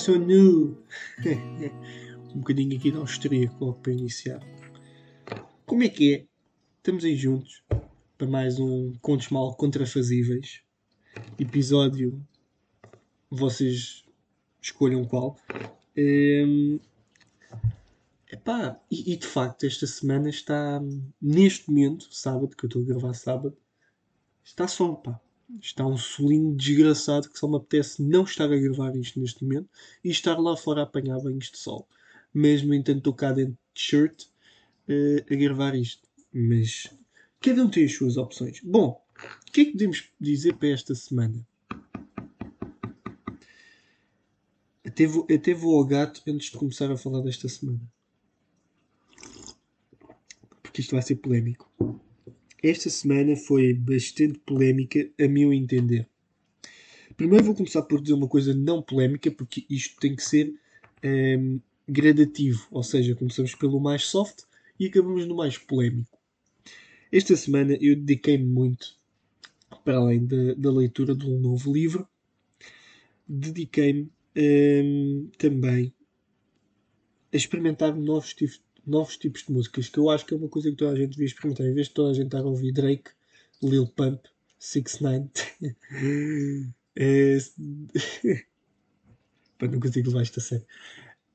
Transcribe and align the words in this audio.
faço 0.00 0.18
nu. 0.18 0.82
um 2.34 2.38
bocadinho 2.38 2.74
aqui 2.74 2.90
de 2.90 2.96
austríaco 2.96 3.62
logo 3.62 3.80
para 3.80 3.92
iniciar. 3.92 4.40
Como 5.66 5.82
é 5.82 5.90
que 5.90 6.14
é? 6.14 6.26
Estamos 6.78 7.04
aí 7.04 7.14
juntos 7.14 7.62
para 8.16 8.26
mais 8.26 8.58
um 8.58 8.94
Contos 9.02 9.28
Mal 9.28 9.54
Contrafazíveis. 9.56 10.62
Episódio. 11.38 12.18
Vocês 13.30 14.02
escolham 14.58 15.04
qual. 15.04 15.36
Um, 15.94 16.80
epá, 18.32 18.80
e, 18.90 19.12
e 19.12 19.16
de 19.18 19.26
facto, 19.26 19.66
esta 19.66 19.86
semana 19.86 20.30
está, 20.30 20.80
neste 21.20 21.68
momento, 21.68 22.08
sábado, 22.10 22.56
que 22.56 22.64
eu 22.64 22.68
estou 22.68 22.82
a 22.82 22.86
gravar 22.86 23.12
sábado, 23.12 23.54
está 24.42 24.66
sol, 24.66 24.96
pá 24.96 25.20
Está 25.58 25.86
um 25.86 25.96
solinho 25.96 26.54
desgraçado 26.54 27.28
que 27.28 27.38
só 27.38 27.48
me 27.48 27.56
apetece 27.56 28.02
não 28.02 28.24
estar 28.24 28.52
a 28.52 28.56
gravar 28.56 28.94
isto 28.94 29.18
neste 29.18 29.44
momento 29.44 29.68
e 30.04 30.10
estar 30.10 30.38
lá 30.38 30.56
fora 30.56 30.80
a 30.80 30.84
apanhar 30.84 31.18
banhos 31.20 31.50
de 31.50 31.58
sol. 31.58 31.88
Mas, 32.32 32.62
no 32.62 32.74
entanto, 32.74 32.98
estou 32.98 33.14
cá 33.14 33.32
dentro 33.32 33.58
de 33.74 33.80
shirt 33.80 34.24
uh, 34.88 35.32
a 35.32 35.36
gravar 35.36 35.74
isto. 35.74 36.08
Mas 36.32 36.88
cada 37.40 37.64
um 37.64 37.70
tem 37.70 37.84
as 37.84 37.94
suas 37.94 38.16
opções. 38.16 38.60
Bom, 38.62 39.02
o 39.48 39.52
que 39.52 39.62
é 39.62 39.64
que 39.64 39.72
podemos 39.72 40.04
dizer 40.20 40.54
para 40.54 40.68
esta 40.68 40.94
semana? 40.94 41.46
Até 44.84 45.06
vou, 45.06 45.26
até 45.32 45.54
vou 45.54 45.78
ao 45.78 45.84
gato 45.84 46.22
antes 46.28 46.50
de 46.50 46.56
começar 46.56 46.90
a 46.90 46.96
falar 46.96 47.22
desta 47.22 47.48
semana. 47.48 47.80
Porque 50.62 50.80
isto 50.80 50.92
vai 50.92 51.02
ser 51.02 51.16
polémico. 51.16 51.70
Esta 52.62 52.90
semana 52.90 53.36
foi 53.36 53.72
bastante 53.72 54.38
polémica, 54.40 55.08
a 55.18 55.26
meu 55.26 55.52
entender. 55.52 56.06
Primeiro 57.16 57.44
vou 57.44 57.54
começar 57.54 57.82
por 57.82 58.00
dizer 58.00 58.14
uma 58.14 58.28
coisa 58.28 58.54
não 58.54 58.82
polémica, 58.82 59.30
porque 59.30 59.64
isto 59.68 59.98
tem 59.98 60.14
que 60.14 60.22
ser 60.22 60.54
um, 61.02 61.60
gradativo, 61.88 62.66
ou 62.70 62.82
seja, 62.82 63.14
começamos 63.14 63.54
pelo 63.54 63.80
mais 63.80 64.04
soft 64.04 64.42
e 64.78 64.86
acabamos 64.86 65.26
no 65.26 65.36
mais 65.36 65.56
polémico. 65.56 66.18
Esta 67.10 67.34
semana 67.34 67.76
eu 67.80 67.96
dediquei-me 67.96 68.44
muito, 68.44 68.96
para 69.84 69.96
além 69.96 70.26
da, 70.26 70.54
da, 70.54 70.70
leitura 70.70 71.14
de 71.14 71.26
um 71.26 71.40
novo 71.40 71.72
livro, 71.72 72.06
dediquei-me 73.26 74.10
um, 74.36 75.30
também 75.36 75.92
a 77.32 77.36
experimentar 77.36 77.94
novos 77.96 78.34
tipos, 78.34 78.62
novos 78.90 79.16
tipos 79.16 79.44
de 79.44 79.52
músicas, 79.52 79.88
que 79.88 79.98
eu 79.98 80.10
acho 80.10 80.26
que 80.26 80.34
é 80.34 80.36
uma 80.36 80.48
coisa 80.48 80.70
que 80.70 80.76
toda 80.76 80.92
a 80.92 80.96
gente 80.96 81.10
devia 81.10 81.26
experimentar. 81.26 81.66
Em 81.66 81.74
vez 81.74 81.88
de 81.88 81.94
toda 81.94 82.10
a 82.10 82.14
gente 82.14 82.26
estar 82.26 82.40
a 82.40 82.46
ouvir 82.46 82.72
Drake, 82.72 83.10
Lil 83.62 83.86
Pump, 83.86 84.26
6 84.58 85.00
9 85.00 85.30
é... 86.96 87.38
Não 89.60 89.78
consigo 89.78 90.08
levar 90.08 90.22
isto 90.22 90.40
a 90.40 90.42
sério. 90.42 90.66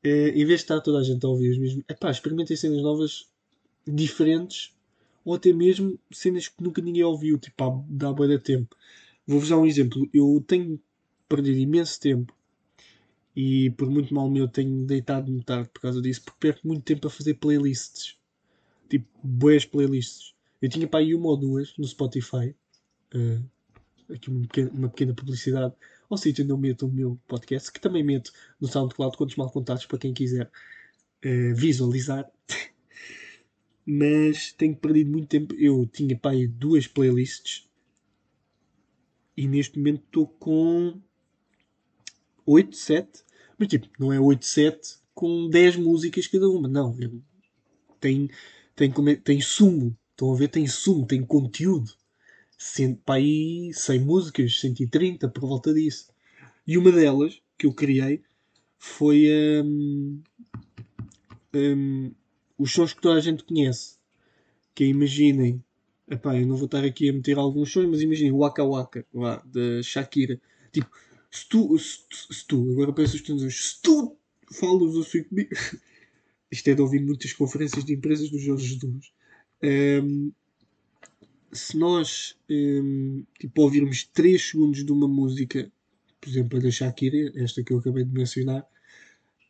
É, 0.04 0.30
em 0.30 0.46
vez 0.46 0.60
de 0.60 0.66
estar 0.66 0.82
toda 0.82 1.00
a 1.00 1.04
gente 1.04 1.26
a 1.26 1.30
ouvir 1.30 1.52
os 1.52 1.58
mesmos. 1.58 1.84
Epá, 1.88 2.12
experimentem 2.12 2.58
cenas 2.58 2.82
novas, 2.82 3.28
diferentes, 3.88 4.74
ou 5.24 5.36
até 5.36 5.54
mesmo 5.54 6.00
cenas 6.12 6.48
que 6.48 6.62
nunca 6.62 6.82
ninguém 6.82 7.04
ouviu, 7.04 7.38
tipo, 7.38 7.86
dá 7.88 8.12
boa 8.12 8.40
tempo. 8.40 8.76
Vou-vos 9.26 9.50
dar 9.50 9.58
um 9.58 9.66
exemplo. 9.66 10.08
Eu 10.14 10.44
tenho 10.48 10.80
perdido 11.28 11.58
imenso 11.58 12.00
tempo 12.00 12.35
e 13.36 13.70
por 13.72 13.90
muito 13.90 14.14
mal 14.14 14.30
meu 14.30 14.48
tenho 14.48 14.86
deitado-me 14.86 15.44
tarde 15.44 15.70
por 15.70 15.82
causa 15.82 16.02
disso, 16.02 16.22
porque 16.24 16.40
perco 16.40 16.68
muito 16.68 16.84
tempo 16.84 17.08
a 17.08 17.10
fazer 17.10 17.34
playlists. 17.34 18.18
Tipo, 18.90 19.08
boas 19.22 19.66
playlists. 19.66 20.34
Eu 20.62 20.70
tinha 20.70 20.88
para 20.88 21.02
aí 21.02 21.14
uma 21.14 21.28
ou 21.28 21.38
duas 21.38 21.76
no 21.78 21.86
Spotify. 21.86 22.56
Uh, 23.14 23.44
aqui 24.14 24.30
uma 24.30 24.42
pequena, 24.42 24.72
uma 24.72 24.90
pequena 24.90 25.14
publicidade 25.14 25.74
ao 26.10 26.18
sítio 26.18 26.44
onde 26.44 26.54
eu 26.54 26.58
meto 26.58 26.86
o 26.86 26.92
meu 26.92 27.20
podcast, 27.28 27.72
que 27.72 27.80
também 27.80 28.04
meto 28.04 28.32
no 28.60 28.68
SoundCloud 28.68 29.18
Contos 29.18 29.36
Mal 29.36 29.50
Contados 29.52 29.86
para 29.86 29.98
quem 29.98 30.14
quiser 30.14 30.50
uh, 31.26 31.56
visualizar. 31.56 32.30
Mas 33.86 34.54
tenho 34.54 34.76
perdido 34.76 35.12
muito 35.12 35.28
tempo. 35.28 35.54
Eu 35.56 35.86
tinha 35.86 36.18
para 36.18 36.32
aí 36.32 36.48
duas 36.48 36.88
playlists 36.88 37.68
e 39.36 39.46
neste 39.48 39.78
momento 39.78 40.04
estou 40.06 40.28
com 40.28 41.02
8, 42.46 42.76
7 42.76 43.25
mas 43.58 43.68
tipo, 43.68 43.88
não 44.00 44.12
é 44.12 44.18
8-7 44.18 44.98
com 45.14 45.50
10 45.50 45.78
músicas 45.78 46.28
cada 46.28 46.50
uma. 46.50 46.68
Não. 46.68 46.96
Tem, 48.00 48.30
tem, 48.76 48.92
tem 49.24 49.42
sumo. 49.42 49.98
Estão 50.12 50.34
a 50.34 50.38
ver? 50.38 50.50
Tem 50.50 50.68
sumo, 50.68 51.06
tem 51.06 51.24
conteúdo. 51.26 51.92
Para 53.06 53.16
aí 53.16 53.72
100 53.74 54.00
músicas, 54.00 54.60
130, 54.60 55.28
por 55.30 55.42
volta 55.42 55.74
disso. 55.74 56.10
E 56.68 56.78
uma 56.78 56.92
delas 56.92 57.42
que 57.58 57.66
eu 57.66 57.74
criei 57.74 58.24
foi 58.78 59.28
um, 59.64 60.22
um, 61.54 62.12
os 62.58 62.72
sons 62.72 62.94
que 62.94 63.02
toda 63.02 63.18
a 63.18 63.22
gente 63.22 63.44
conhece. 63.44 63.98
Que 64.74 64.84
é, 64.84 64.88
imaginem, 64.88 65.64
epá, 66.10 66.38
eu 66.38 66.48
não 66.48 66.56
vou 66.56 66.66
estar 66.66 66.84
aqui 66.84 67.10
a 67.10 67.14
meter 67.14 67.38
alguns 67.38 67.72
sons, 67.72 67.88
mas 67.90 68.02
imaginem 68.02 68.32
Waka 68.32 68.64
Waka, 68.64 69.06
lá, 69.14 69.44
da 69.46 69.82
Shakira. 69.82 70.40
Tipo, 70.72 70.90
se 71.36 71.50
tu, 71.50 71.78
se, 71.78 72.00
se 72.32 72.48
tu 72.48 72.72
agora 72.72 72.94
penso 72.94 73.18
os 73.18 73.56
se 73.56 73.82
tu 73.82 74.18
falas 74.54 74.96
assim 74.96 75.24
comigo, 75.24 75.50
isto 76.50 76.70
é 76.70 76.74
de 76.74 76.82
ouvir 76.82 77.02
muitas 77.02 77.34
conferências 77.34 77.84
de 77.84 77.94
empresas 77.94 78.30
do 78.30 78.40
Jorge 78.40 78.68
Jesus. 78.68 79.12
Um, 79.62 80.32
se 81.52 81.78
nós 81.78 82.38
um, 82.50 83.26
tipo, 83.38 83.62
ouvirmos 83.62 84.06
3 84.06 84.42
segundos 84.42 84.86
de 84.86 84.92
uma 84.92 85.10
música, 85.10 85.70
por 86.22 86.30
exemplo, 86.30 86.58
a 86.58 86.62
da 86.62 86.72
Shakira, 86.72 87.34
esta 87.36 87.62
que 87.64 87.74
eu 87.74 87.80
acabei 87.80 88.06
de 88.06 88.14
mencionar, 88.14 88.66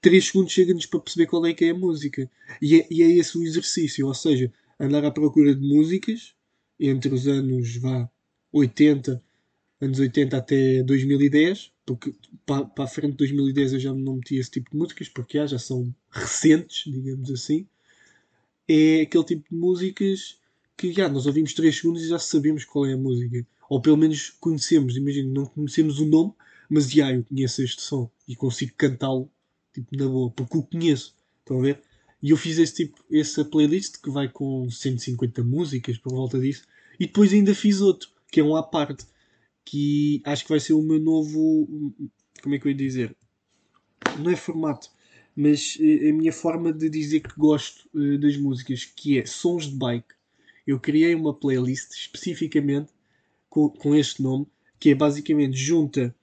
3 0.02 0.26
segundos 0.26 0.54
chega-nos 0.54 0.88
para 0.88 1.00
perceber 1.00 1.28
qual 1.28 1.46
é 1.46 1.54
que 1.54 1.66
é 1.66 1.70
a 1.70 1.76
música. 1.76 2.30
E 2.62 2.80
é, 2.80 2.88
e 2.90 3.04
é 3.04 3.12
esse 3.12 3.38
o 3.38 3.44
exercício, 3.44 4.08
ou 4.08 4.14
seja, 4.14 4.52
andar 4.80 5.06
à 5.06 5.12
procura 5.12 5.54
de 5.54 5.62
músicas 5.62 6.34
entre 6.80 7.14
os 7.14 7.28
anos 7.28 7.78
vá, 7.78 8.10
80, 8.52 9.24
anos 9.82 10.00
80 10.00 10.38
até 10.38 10.84
2010, 10.84 11.75
porque 11.86 12.14
para, 12.46 12.66
para 12.66 12.84
a 12.86 12.88
frente 12.88 13.12
de 13.12 13.18
2010 13.18 13.74
eu 13.74 13.80
já 13.80 13.94
não 13.94 14.16
meti 14.16 14.38
esse 14.38 14.52
tipo 14.52 14.72
de 14.72 14.78
músicas, 14.78 15.08
porque 15.10 15.46
já, 15.46 15.60
são 15.60 15.94
recentes, 16.10 16.92
digamos 16.92 17.30
assim. 17.30 17.68
É 18.68 19.02
aquele 19.02 19.24
tipo 19.24 19.50
de 19.50 19.56
músicas 19.56 20.40
que 20.76 20.92
já, 20.92 21.08
nós 21.08 21.26
ouvimos 21.26 21.54
3 21.54 21.76
segundos 21.76 22.04
e 22.04 22.08
já 22.08 22.20
sabemos 22.20 22.66
qual 22.66 22.86
é 22.86 22.94
a 22.94 22.98
música. 22.98 23.46
Ou 23.70 23.82
pelo 23.82 23.98
menos 23.98 24.32
conhecemos, 24.40 24.98
imagino, 24.98 25.32
não 25.32 25.46
conhecemos 25.46 26.00
o 26.00 26.06
nome, 26.06 26.34
mas 26.70 26.90
já 26.90 27.14
eu 27.14 27.24
conheço 27.24 27.62
este 27.62 27.82
som 27.82 28.10
e 28.28 28.36
consigo 28.36 28.74
cantá-lo 28.76 29.30
tipo, 29.74 29.96
na 29.96 30.08
boa, 30.08 30.32
porque 30.32 30.58
o 30.58 30.64
conheço. 30.64 31.16
Estão 31.40 31.60
a 31.60 31.62
ver? 31.62 31.82
E 32.22 32.32
eu 32.32 32.38
fiz 32.38 32.58
esse 32.58 32.74
tipo, 32.74 33.04
essa 33.12 33.46
playlist 33.46 34.02
que 34.02 34.10
vai 34.10 34.28
com 34.28 34.70
150 34.70 35.44
músicas 35.44 35.98
por 35.98 36.12
volta 36.12 36.40
disso. 36.40 36.64
E 37.00 37.06
depois 37.06 37.32
ainda 37.32 37.54
fiz 37.54 37.82
outro, 37.82 38.10
que 38.32 38.40
é 38.40 38.44
um 38.44 38.56
à 38.56 38.64
parte, 38.64 39.06
que 39.66 40.22
acho 40.24 40.44
que 40.44 40.50
vai 40.50 40.60
ser 40.60 40.74
o 40.74 40.82
meu 40.82 41.00
novo. 41.00 41.68
Como 42.42 42.56
é 42.56 42.60
que 42.60 42.68
eu 42.68 42.72
ia 42.72 42.78
dizer? 42.78 43.16
Não 44.20 44.32
é 44.32 44.36
formato, 44.36 44.90
mas 45.36 45.78
eh, 45.82 46.10
a 46.10 46.14
minha 46.14 46.32
forma 46.32 46.72
de 46.72 46.90
dizer 46.90 47.22
que 47.22 47.36
gosto 47.38 47.90
uh, 47.94 48.18
das 48.20 48.38
músicas, 48.38 48.86
que 48.86 49.20
é 49.20 49.26
sons 49.26 49.66
de 49.66 49.76
bike. 49.76 50.14
Eu 50.66 50.80
criei 50.80 51.14
uma 51.16 51.34
playlist 51.34 51.92
especificamente 51.92 52.94
com, 53.50 53.70
com 53.70 53.96
este 53.96 54.22
nome, 54.22 54.48
que 54.80 54.92
é 54.92 54.96
basicamente 54.96 55.58
junta 55.58 56.16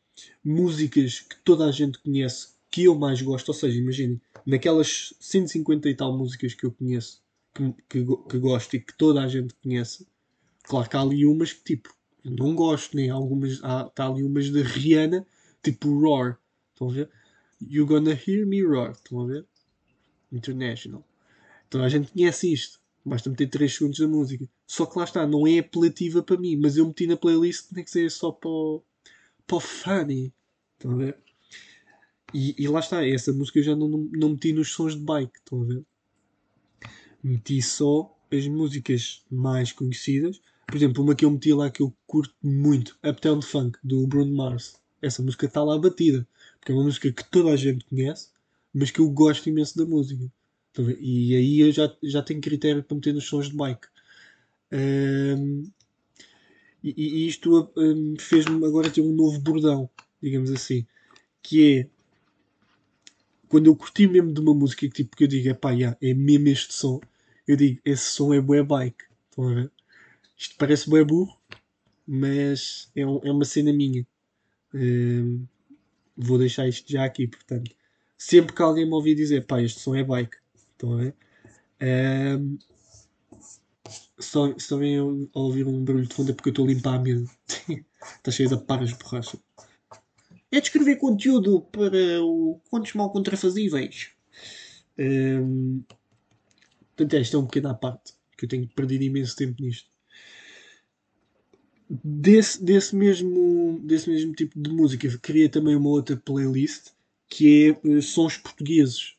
músicas 0.44 1.20
que 1.20 1.36
toda 1.44 1.66
a 1.66 1.72
gente 1.72 1.98
conhece, 1.98 2.54
que 2.70 2.84
eu 2.84 2.94
mais 2.94 3.20
gosto. 3.20 3.48
Ou 3.48 3.54
seja, 3.54 3.78
imaginem, 3.78 4.20
naquelas 4.46 5.12
150 5.20 5.88
e 5.88 5.94
tal 5.94 6.16
músicas 6.16 6.54
que 6.54 6.64
eu 6.64 6.72
conheço, 6.72 7.22
que, 7.54 7.74
que, 7.88 8.04
que 8.28 8.38
gosto 8.38 8.74
e 8.74 8.80
que 8.80 8.96
toda 8.96 9.22
a 9.22 9.28
gente 9.28 9.54
conhece, 9.62 10.06
claro 10.62 10.88
que 10.88 10.96
há 10.96 11.00
ali 11.00 11.26
umas 11.26 11.52
que 11.52 11.76
tipo 11.76 11.94
não 12.24 12.54
gosto, 12.54 12.96
nem 12.96 13.10
algumas. 13.10 13.62
Há, 13.62 13.84
tá 13.84 14.06
ali 14.06 14.22
umas 14.22 14.50
da 14.50 14.62
Rihanna, 14.62 15.26
tipo 15.62 15.98
Roar. 15.98 16.38
Estão 16.72 16.90
a 16.90 16.92
ver? 16.92 17.10
You 17.60 17.86
Gonna 17.86 18.12
Hear 18.12 18.46
Me 18.46 18.62
Roar. 18.62 18.92
Estão 18.92 19.20
a 19.20 19.26
ver? 19.26 19.46
International. 20.30 21.04
Então 21.68 21.82
a 21.82 21.88
gente 21.88 22.12
conhece 22.12 22.52
isto. 22.52 22.80
Basta 23.04 23.28
meter 23.28 23.48
3 23.48 23.74
segundos 23.74 23.98
da 23.98 24.06
música. 24.06 24.48
Só 24.66 24.86
que 24.86 24.96
lá 24.96 25.04
está, 25.04 25.26
não 25.26 25.46
é 25.46 25.58
apelativa 25.58 26.22
para 26.22 26.38
mim, 26.38 26.56
mas 26.56 26.76
eu 26.76 26.86
meti 26.86 27.06
na 27.06 27.16
playlist, 27.16 27.66
nem 27.72 27.84
que 27.84 27.90
seja 27.90 28.10
só 28.10 28.30
para 28.30 28.48
o, 28.48 28.82
para 29.46 29.56
o 29.56 29.60
funny. 29.60 30.32
Estão 30.74 30.92
a 30.92 30.96
ver? 30.96 31.18
E, 32.32 32.54
e, 32.56 32.68
lá 32.68 32.80
está, 32.80 33.06
essa 33.06 33.32
música 33.32 33.58
eu 33.58 33.64
já 33.64 33.76
não, 33.76 33.88
não, 33.88 34.08
não 34.12 34.28
meti 34.30 34.52
nos 34.52 34.72
sons 34.72 34.94
de 34.94 35.02
bike. 35.02 35.38
Estão 35.38 35.62
a 35.62 35.64
ver? 35.64 35.84
Meti 37.22 37.60
só 37.60 38.16
as 38.30 38.46
músicas 38.46 39.22
mais 39.30 39.72
conhecidas 39.72 40.40
por 40.72 40.78
exemplo, 40.78 41.04
uma 41.04 41.14
que 41.14 41.22
eu 41.22 41.30
meti 41.30 41.52
lá 41.52 41.70
que 41.70 41.82
eu 41.82 41.94
curto 42.06 42.34
muito, 42.42 42.98
Uptown 43.04 43.42
Funk, 43.42 43.78
do 43.84 44.06
Bruno 44.06 44.34
Mars. 44.34 44.80
Essa 45.02 45.22
música 45.22 45.44
está 45.44 45.62
lá 45.62 45.76
batida, 45.76 46.26
porque 46.58 46.72
é 46.72 46.74
uma 46.74 46.84
música 46.84 47.12
que 47.12 47.30
toda 47.30 47.50
a 47.50 47.56
gente 47.56 47.84
conhece, 47.84 48.30
mas 48.72 48.90
que 48.90 48.98
eu 48.98 49.10
gosto 49.10 49.50
imenso 49.50 49.76
da 49.76 49.84
música. 49.84 50.24
E 50.98 51.36
aí 51.36 51.60
eu 51.60 51.70
já, 51.72 51.94
já 52.02 52.22
tenho 52.22 52.40
critério 52.40 52.82
para 52.82 52.94
meter 52.94 53.12
nos 53.12 53.26
sons 53.26 53.50
de 53.50 53.54
bike. 53.54 53.86
Um, 54.72 55.70
e, 56.82 56.94
e, 56.96 57.28
isto 57.28 57.70
um, 57.76 58.14
fez-me 58.18 58.64
agora 58.64 58.88
ter 58.88 59.02
um 59.02 59.12
novo 59.12 59.38
bordão, 59.40 59.90
digamos 60.22 60.50
assim, 60.50 60.86
que 61.42 61.80
é 61.80 61.88
quando 63.46 63.66
eu 63.66 63.76
curti 63.76 64.06
mesmo 64.06 64.32
de 64.32 64.40
uma 64.40 64.54
música 64.54 64.88
que, 64.88 64.94
tipo, 64.94 65.14
que 65.18 65.24
eu 65.24 65.28
digo, 65.28 65.50
é 65.50 65.52
pá, 65.52 65.72
yeah, 65.72 65.98
é 66.00 66.14
mesmo 66.14 66.48
este 66.48 66.72
som, 66.72 66.98
eu 67.46 67.56
digo, 67.56 67.78
esse 67.84 68.04
som 68.04 68.32
é 68.32 68.40
bué 68.40 68.62
bike. 68.62 69.04
Estão 69.28 69.48
a 69.50 69.54
ver? 69.54 69.72
Isto 70.42 70.56
parece 70.58 70.90
bué 70.90 71.04
burro, 71.04 71.38
mas 72.04 72.90
é, 72.96 73.06
um, 73.06 73.20
é 73.22 73.30
uma 73.30 73.44
cena 73.44 73.72
minha. 73.72 74.04
Vou 76.16 76.36
deixar 76.36 76.66
isto 76.66 76.90
já 76.90 77.04
aqui, 77.04 77.28
portanto. 77.28 77.70
Sempre 78.18 78.52
que 78.52 78.60
alguém 78.60 78.84
me 78.84 78.92
ouvir 78.92 79.14
dizer, 79.14 79.46
pá, 79.46 79.62
este 79.62 79.78
som 79.78 79.94
é 79.94 80.02
bike. 80.02 80.36
Estão 80.72 80.94
a 80.94 80.96
ver? 80.96 81.14
Só, 84.18 84.52
só 84.58 84.76
vem 84.78 85.28
ouvir 85.32 85.64
um 85.64 85.84
barulho 85.84 86.08
de 86.08 86.14
fundo 86.14 86.32
é 86.32 86.34
porque 86.34 86.48
eu 86.48 86.52
estou 86.52 86.64
a 86.64 86.68
limpar 86.68 86.96
a 86.96 86.98
mesa. 86.98 87.30
Está 88.16 88.32
cheio 88.32 88.48
de 88.48 88.64
paras 88.64 88.90
de 88.90 88.96
borracha. 88.96 89.38
É 90.50 90.58
de 90.58 90.66
escrever 90.66 90.96
conteúdo 90.96 91.60
para 91.70 92.20
o 92.20 92.60
Contos 92.68 92.94
Mal 92.94 93.12
Contrafazíveis. 93.12 94.10
Um, 94.98 95.84
portanto, 96.96 97.14
esta 97.14 97.36
é 97.36 97.38
um 97.38 97.46
pequeno 97.46 97.68
à 97.68 97.74
parte. 97.74 98.14
Que 98.36 98.46
eu 98.46 98.48
tenho 98.48 98.68
perdido 98.68 99.04
imenso 99.04 99.36
tempo 99.36 99.62
nisto. 99.62 99.91
Desse, 101.88 102.62
desse, 102.62 102.96
mesmo, 102.96 103.80
desse 103.84 104.08
mesmo 104.08 104.32
tipo 104.34 104.58
de 104.58 104.70
música, 104.70 105.18
criei 105.18 105.48
também 105.48 105.76
uma 105.76 105.90
outra 105.90 106.16
playlist 106.16 106.92
que 107.28 107.76
é 107.84 107.88
uh, 107.88 108.02
sons 108.02 108.36
portugueses. 108.36 109.14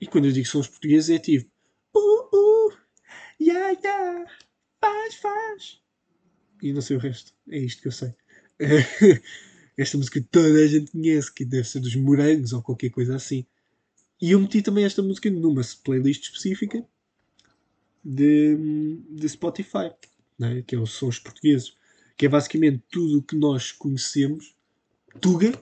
E 0.00 0.06
quando 0.06 0.26
eu 0.26 0.32
digo 0.32 0.46
sons 0.46 0.68
portugueses 0.68 1.10
é 1.10 1.18
tipo 1.18 1.48
uh, 1.94 2.36
uh, 2.36 2.72
yeah, 3.40 3.78
yeah, 3.82 4.30
faz, 4.80 5.14
faz. 5.16 5.80
E 6.62 6.72
não 6.72 6.80
sei 6.80 6.96
o 6.96 7.00
resto. 7.00 7.32
É 7.48 7.58
isto 7.58 7.82
que 7.82 7.88
eu 7.88 7.92
sei. 7.92 8.14
esta 9.76 9.98
música 9.98 10.24
toda 10.30 10.58
a 10.58 10.66
gente 10.66 10.90
conhece, 10.90 11.32
que 11.32 11.44
deve 11.44 11.68
ser 11.68 11.80
dos 11.80 11.94
morangos 11.94 12.52
ou 12.52 12.62
qualquer 12.62 12.90
coisa 12.90 13.16
assim. 13.16 13.46
E 14.20 14.30
eu 14.30 14.40
meti 14.40 14.62
também 14.62 14.84
esta 14.84 15.02
música 15.02 15.30
numa 15.30 15.62
playlist 15.84 16.24
específica 16.24 16.84
de, 18.02 18.56
de 19.10 19.28
Spotify, 19.28 19.92
né? 20.38 20.62
que 20.66 20.74
é 20.74 20.78
os 20.78 20.92
Sons 20.92 21.18
Portugueses, 21.18 21.74
que 22.16 22.26
é 22.26 22.28
basicamente 22.28 22.82
tudo 22.90 23.18
o 23.18 23.22
que 23.22 23.36
nós 23.36 23.72
conhecemos, 23.72 24.54
Tuga, 25.20 25.52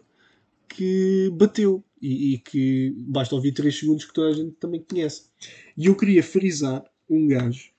que 0.69 1.31
bateu 1.33 1.85
e, 2.01 2.35
e, 2.35 2.39
que 2.39 2.93
basta 2.97 3.35
ouvir 3.35 3.53
3 3.53 3.79
segundos 3.79 4.05
que 4.05 4.13
toda 4.13 4.31
a 4.31 4.33
gente 4.33 4.53
também 4.53 4.83
conhece. 4.83 5.31
E 5.77 5.87
eu 5.87 5.97
queria 5.97 6.23
frisar 6.23 6.85
um 7.09 7.27
gajo 7.29 7.71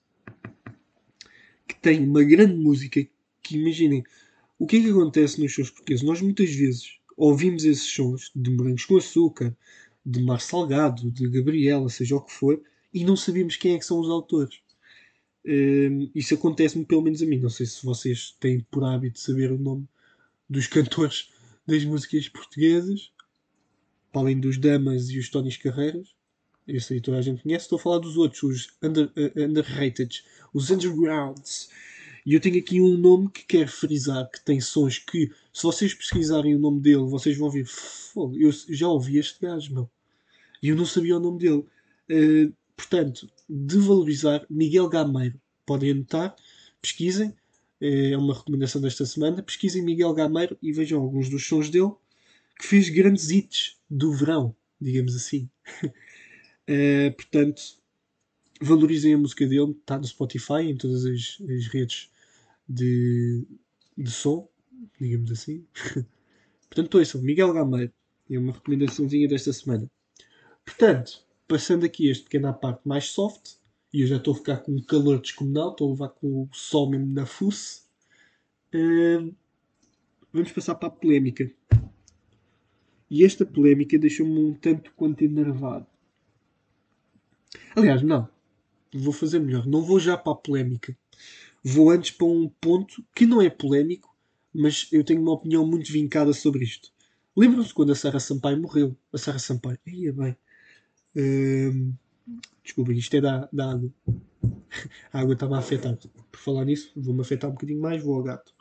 que 1.68 1.76
tem 1.76 2.08
uma 2.08 2.24
grande 2.24 2.56
música 2.56 3.06
que 3.42 3.58
imaginem 3.58 4.04
o 4.58 4.66
que 4.66 4.78
é 4.78 4.82
que 4.82 4.90
acontece 4.90 5.42
nos 5.42 5.52
shows 5.52 5.70
portugueses? 5.70 6.06
Nós 6.06 6.22
muitas 6.22 6.50
vezes 6.50 6.98
ouvimos 7.18 7.66
esses 7.66 7.84
sons 7.84 8.32
de 8.36 8.50
Morangos 8.50 8.86
com 8.86 8.98
Açúcar, 8.98 9.56
de 10.06 10.22
Mar 10.24 10.40
Salgado, 10.40 11.12
de 11.12 11.28
Gabriela, 11.30 11.90
seja 11.90 12.16
o 12.16 12.22
que 12.22 12.32
for, 12.32 12.62
e 12.94 13.04
não 13.04 13.16
sabemos 13.16 13.58
quem 13.58 13.74
é 13.74 13.78
que 13.78 13.86
são 13.86 14.00
os 14.00 14.10
autores. 14.10 14.60
Um, 15.46 16.10
isso 16.16 16.34
acontece-me 16.34 16.86
pelo 16.86 17.02
menos 17.02 17.22
a 17.22 17.26
mim. 17.26 17.40
Não 17.40 17.50
sei 17.50 17.66
se 17.66 17.86
vocês 17.86 18.36
têm 18.40 18.62
por 18.72 18.84
hábito 18.84 19.20
saber 19.20 19.52
o 19.52 19.60
nome 19.60 19.88
dos 20.50 20.66
cantores 20.68 21.30
das 21.68 21.84
músicas 21.86 22.28
portuguesas, 22.30 23.12
para 24.12 24.22
além 24.22 24.40
dos 24.40 24.58
Damas 24.58 25.10
e 25.10 25.20
os 25.20 25.30
Tónis 25.30 25.58
Carreiras. 25.58 26.16
Esse 26.68 26.96
aí 26.96 27.02
toda 27.02 27.18
a 27.18 27.22
gente 27.22 27.44
conhece. 27.44 27.66
Estou 27.66 27.78
a 27.78 27.82
falar 27.82 28.00
dos 28.00 28.18
outros, 28.18 28.42
os 28.42 28.70
under, 28.82 29.06
uh, 29.06 29.44
underrated, 29.44 30.24
os 30.54 30.72
undergrounds. 30.72 31.70
E 32.26 32.34
eu 32.34 32.40
tenho 32.40 32.58
aqui 32.58 32.82
um 32.82 32.98
nome 32.98 33.30
que 33.30 33.46
quero 33.46 33.68
frisar, 33.68 34.28
que 34.32 34.44
tem 34.44 34.60
sons 34.60 34.98
que, 34.98 35.32
se 35.54 35.62
vocês 35.62 35.94
pesquisarem 35.94 36.56
o 36.56 36.60
nome 36.60 36.82
dele, 36.82 37.04
vocês 37.04 37.38
vão. 37.38 37.52
Fogo, 37.66 38.36
eu 38.36 38.52
já 38.52 38.88
ouvi 38.88 39.20
este 39.20 39.40
gajo, 39.40 39.72
meu. 39.72 39.90
E 40.62 40.70
eu 40.70 40.76
não 40.76 40.86
sabia 40.86 41.18
o 41.18 41.20
nome 41.20 41.38
dele. 41.38 41.64
Uh, 42.10 42.52
portanto, 42.76 43.30
de 43.50 43.78
valorizar 43.78 44.46
Miguel 44.50 44.90
Gameiro. 44.90 45.40
Podem 45.66 45.92
anotar, 45.92 46.36
pesquisem. 46.82 47.34
Eh, 47.82 48.12
é 48.12 48.18
uma 48.18 48.34
recomendação 48.34 48.82
desta 48.82 49.06
semana. 49.06 49.44
Pesquisem 49.44 49.84
Miguel 49.84 50.14
Gameiro 50.14 50.58
e 50.62 50.72
vejam 50.72 51.02
alguns 51.02 51.30
dos 51.30 51.46
sons 51.46 51.70
dele 51.70 51.92
que 52.60 52.68
fez 52.68 52.90
grandes 52.90 53.30
hits 53.30 53.78
do 53.90 54.12
verão, 54.14 54.56
digamos 54.80 55.16
assim. 55.16 55.50
uh, 55.84 57.12
portanto, 57.16 57.62
valorizem 58.62 59.14
a 59.14 59.18
música 59.18 59.46
dele. 59.46 59.72
Está 59.72 59.98
no 59.98 60.06
Spotify, 60.06 60.64
em 60.64 60.78
todas 60.78 61.06
as, 61.06 61.38
as 61.50 61.68
redes 61.68 62.10
de, 62.68 63.46
de 63.98 64.12
som, 64.12 64.48
digamos 65.00 65.32
assim. 65.32 65.66
Portanto, 66.70 66.98
ouçam, 66.98 67.22
Miguel 67.22 67.54
Gameiro. 67.54 67.94
É 68.30 68.40
uma 68.40 68.54
recomendaçãozinha 68.54 69.28
desta 69.28 69.54
semana. 69.54 69.90
Portanto, 70.66 71.25
passando 71.48 71.86
aqui 71.86 72.10
este 72.10 72.24
pequena 72.24 72.54
parte 72.54 72.88
mais 72.88 73.06
soft, 73.06 73.56
e 73.94 74.02
eu 74.02 74.08
já 74.08 74.18
estou 74.18 74.34
a 74.34 74.38
ficar 74.38 74.58
com 74.58 74.74
um 74.74 74.82
calor 74.82 75.22
descomunal, 75.22 75.72
estou 75.72 75.88
a 75.88 75.92
levar 75.92 76.10
com 76.10 76.44
o 76.44 76.50
sol 76.52 76.90
mesmo 76.90 77.14
na 77.14 77.26
fuce. 77.26 77.84
Uh, 78.74 79.34
vamos 80.34 80.52
passar 80.52 80.76
para 80.76 80.90
a 80.90 80.92
polémica. 80.92 81.50
E 83.10 83.24
esta 83.24 83.46
polémica 83.46 83.98
deixou-me 83.98 84.38
um 84.38 84.54
tanto 84.54 84.92
quanto 84.96 85.24
enervado. 85.24 85.86
Aliás, 87.76 88.02
não. 88.02 88.28
Vou 88.94 89.14
fazer 89.14 89.40
melhor. 89.40 89.66
Não 89.66 89.82
vou 89.82 90.00
já 90.00 90.18
para 90.18 90.34
a 90.34 90.36
polémica 90.36 90.98
vou 91.66 91.90
antes 91.90 92.12
para 92.12 92.28
um 92.28 92.48
ponto 92.62 93.04
que 93.16 93.26
não 93.26 93.42
é 93.42 93.50
polémico, 93.50 94.16
mas 94.54 94.88
eu 94.92 95.04
tenho 95.04 95.20
uma 95.20 95.32
opinião 95.32 95.66
muito 95.66 95.92
vincada 95.92 96.32
sobre 96.32 96.64
isto. 96.64 96.92
Lembram-se 97.36 97.74
quando 97.74 97.92
a 97.92 97.96
Sarah 97.96 98.20
Sampaio 98.20 98.62
morreu? 98.62 98.96
A 99.12 99.18
Sarah 99.18 99.40
Sampaio. 99.40 99.80
Ia 99.88 100.14
bem. 100.14 100.38
Hum, 101.16 101.94
desculpem, 102.64 102.98
isto 102.98 103.16
é 103.16 103.22
da, 103.22 103.50
da 103.52 103.72
água. 103.72 103.94
A 105.12 105.20
água 105.22 105.34
estava 105.34 105.56
a 105.56 105.60
afetar. 105.60 105.98
Por 105.98 106.40
falar 106.40 106.66
nisso, 106.66 106.92
vou-me 106.96 107.22
afetar 107.22 107.50
um 107.50 107.54
bocadinho 107.54 107.82
mais, 107.82 108.04
vou 108.04 108.16
ao 108.16 108.24
gato. 108.24 108.54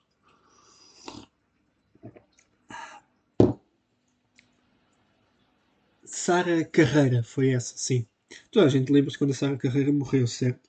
Sara 6.05 6.65
Carreira, 6.65 7.23
foi 7.23 7.51
essa, 7.51 7.77
sim. 7.77 8.07
Toda 8.51 8.67
a 8.67 8.69
gente 8.69 8.93
lembra-se 8.93 9.19
quando 9.19 9.33
a 9.33 9.35
Sara 9.35 9.57
Carreira 9.57 9.93
morreu, 9.93 10.27
certo? 10.27 10.69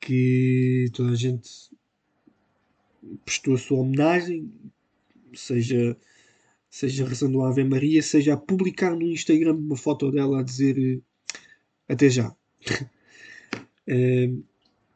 que 0.00 0.86
toda 0.92 1.12
a 1.12 1.16
gente 1.16 1.50
prestou 3.24 3.54
a 3.54 3.58
sua 3.58 3.78
homenagem, 3.78 4.52
seja, 5.34 5.96
seja 6.70 7.06
rezando 7.06 7.42
a 7.42 7.48
Ave 7.48 7.64
Maria, 7.64 8.02
seja 8.02 8.34
a 8.34 8.36
publicar 8.36 8.94
no 8.94 9.02
Instagram 9.02 9.54
uma 9.54 9.76
foto 9.76 10.10
dela 10.10 10.40
a 10.40 10.42
dizer 10.42 11.02
até 11.88 12.08
já. 12.08 12.34
é, 13.86 14.30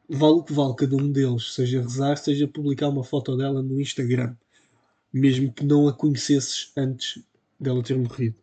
vale 0.09 0.33
o 0.33 0.43
que 0.43 0.53
vale 0.53 0.75
cada 0.75 0.95
um 0.95 1.11
deles, 1.11 1.53
seja 1.53 1.81
rezar, 1.81 2.17
seja 2.17 2.47
publicar 2.47 2.89
uma 2.89 3.03
foto 3.03 3.37
dela 3.37 3.61
no 3.61 3.79
Instagram, 3.79 4.35
mesmo 5.13 5.51
que 5.53 5.65
não 5.65 5.87
a 5.87 5.93
conhecesses 5.93 6.71
antes 6.75 7.23
dela 7.59 7.83
ter 7.83 7.97
morrido. 7.97 8.35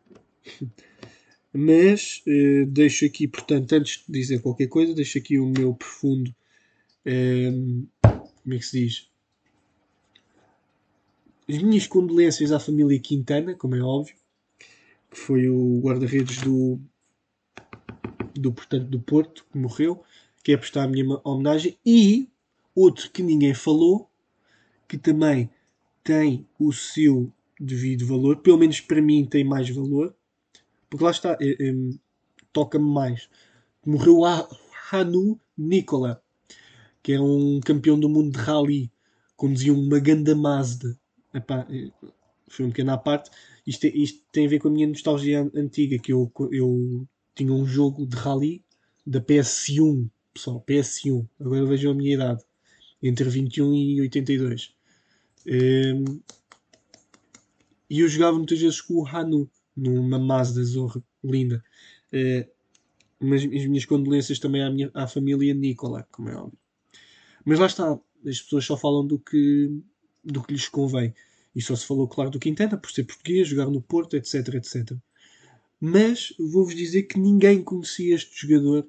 Mas 1.52 2.22
eh, 2.26 2.64
deixo 2.66 3.04
aqui, 3.04 3.26
portanto, 3.26 3.72
antes 3.72 4.04
de 4.06 4.12
dizer 4.12 4.40
qualquer 4.40 4.68
coisa, 4.68 4.94
deixo 4.94 5.18
aqui 5.18 5.38
o 5.38 5.46
meu 5.46 5.74
profundo 5.74 6.34
um, 7.06 7.86
como 8.42 8.54
é 8.54 8.58
que 8.58 8.66
se 8.66 8.80
diz? 8.80 9.08
As 11.48 11.58
minhas 11.62 11.86
condolências 11.86 12.52
à 12.52 12.60
família 12.60 12.98
Quintana, 13.00 13.54
como 13.54 13.74
é 13.74 13.80
óbvio, 13.80 14.16
que 15.10 15.16
foi 15.16 15.48
o 15.48 15.80
guarda-redes 15.80 16.42
do, 16.42 16.78
do, 18.38 18.52
portanto, 18.52 18.84
do 18.84 19.00
Porto, 19.00 19.44
que 19.50 19.58
morreu, 19.58 20.02
que 20.42 20.52
é 20.52 20.56
prestar 20.56 20.84
a 20.84 20.88
minha 20.88 21.20
homenagem, 21.24 21.76
e 21.84 22.28
outro 22.74 23.10
que 23.10 23.22
ninguém 23.22 23.54
falou, 23.54 24.08
que 24.86 24.96
também 24.96 25.50
tem 26.02 26.46
o 26.58 26.72
seu 26.72 27.32
devido 27.60 28.06
valor, 28.06 28.36
pelo 28.38 28.58
menos 28.58 28.80
para 28.80 29.02
mim 29.02 29.24
tem 29.24 29.44
mais 29.44 29.68
valor, 29.68 30.14
porque 30.88 31.04
lá 31.04 31.10
está, 31.10 31.36
é, 31.40 31.50
é, 31.50 31.74
toca-me 32.52 32.88
mais. 32.88 33.28
Morreu 33.84 34.24
a 34.24 34.48
Hanu 34.90 35.38
Nicola, 35.56 36.22
que 37.02 37.12
era 37.12 37.22
um 37.22 37.60
campeão 37.60 37.98
do 37.98 38.08
mundo 38.08 38.32
de 38.32 38.38
rally, 38.38 38.90
conduzia 39.36 39.72
uma 39.72 39.98
ganda 39.98 40.34
Mazda. 40.34 40.98
Epá, 41.34 41.66
eh, 41.70 41.90
foi 42.48 42.66
um 42.66 42.70
pequeno 42.70 42.92
à 42.92 42.98
parte. 42.98 43.30
Isto, 43.66 43.86
é, 43.86 43.90
isto, 43.90 44.24
tem 44.32 44.46
a 44.46 44.48
ver 44.48 44.58
com 44.58 44.68
a 44.68 44.70
minha 44.70 44.86
nostalgia 44.86 45.50
antiga, 45.54 45.98
que 45.98 46.12
eu, 46.12 46.30
eu 46.50 47.06
tinha 47.38 47.52
um 47.52 47.64
jogo 47.64 48.04
de 48.04 48.16
rally 48.16 48.64
da 49.06 49.20
PS1, 49.20 50.10
pessoal, 50.34 50.62
PS1. 50.66 51.26
Agora 51.40 51.64
vejam 51.64 51.92
a 51.92 51.94
minha 51.94 52.14
idade, 52.14 52.44
entre 53.00 53.28
21 53.28 53.74
e 53.74 54.00
82. 54.00 54.74
Um, 55.46 55.52
ehm, 55.52 56.20
e 57.88 58.00
eu 58.00 58.08
jogava 58.08 58.36
muitas 58.36 58.60
vezes 58.60 58.80
com 58.80 58.94
o 58.94 59.06
Hanu, 59.06 59.48
numa 59.76 60.18
Mazda 60.18 60.62
Zorra, 60.64 61.02
linda. 61.22 61.64
Uh, 62.12 62.46
mas 63.20 63.42
as 63.42 63.66
minhas 63.66 63.84
condolências 63.84 64.38
também 64.38 64.62
à, 64.62 64.70
minha, 64.70 64.90
à 64.92 65.06
família 65.06 65.54
Nicola, 65.54 66.06
como 66.10 66.28
é 66.28 66.36
óbvio. 66.36 66.58
Mas 67.44 67.58
lá 67.58 67.66
está, 67.66 67.98
as 68.26 68.42
pessoas 68.42 68.64
só 68.64 68.76
falam 68.76 69.06
do 69.06 69.18
que, 69.18 69.80
do 70.24 70.42
que 70.42 70.52
lhes 70.52 70.68
convém. 70.68 71.14
E 71.54 71.62
só 71.62 71.74
se 71.74 71.86
falou, 71.86 72.06
claro, 72.06 72.30
do 72.30 72.38
Quintana, 72.38 72.76
por 72.76 72.90
ser 72.90 73.04
português, 73.04 73.48
jogar 73.48 73.66
no 73.66 73.80
Porto, 73.80 74.16
etc, 74.16 74.54
etc. 74.54 74.92
Mas 75.80 76.34
vou-vos 76.38 76.74
dizer 76.74 77.04
que 77.04 77.18
ninguém 77.18 77.62
conhecia 77.62 78.14
este 78.14 78.46
jogador, 78.46 78.86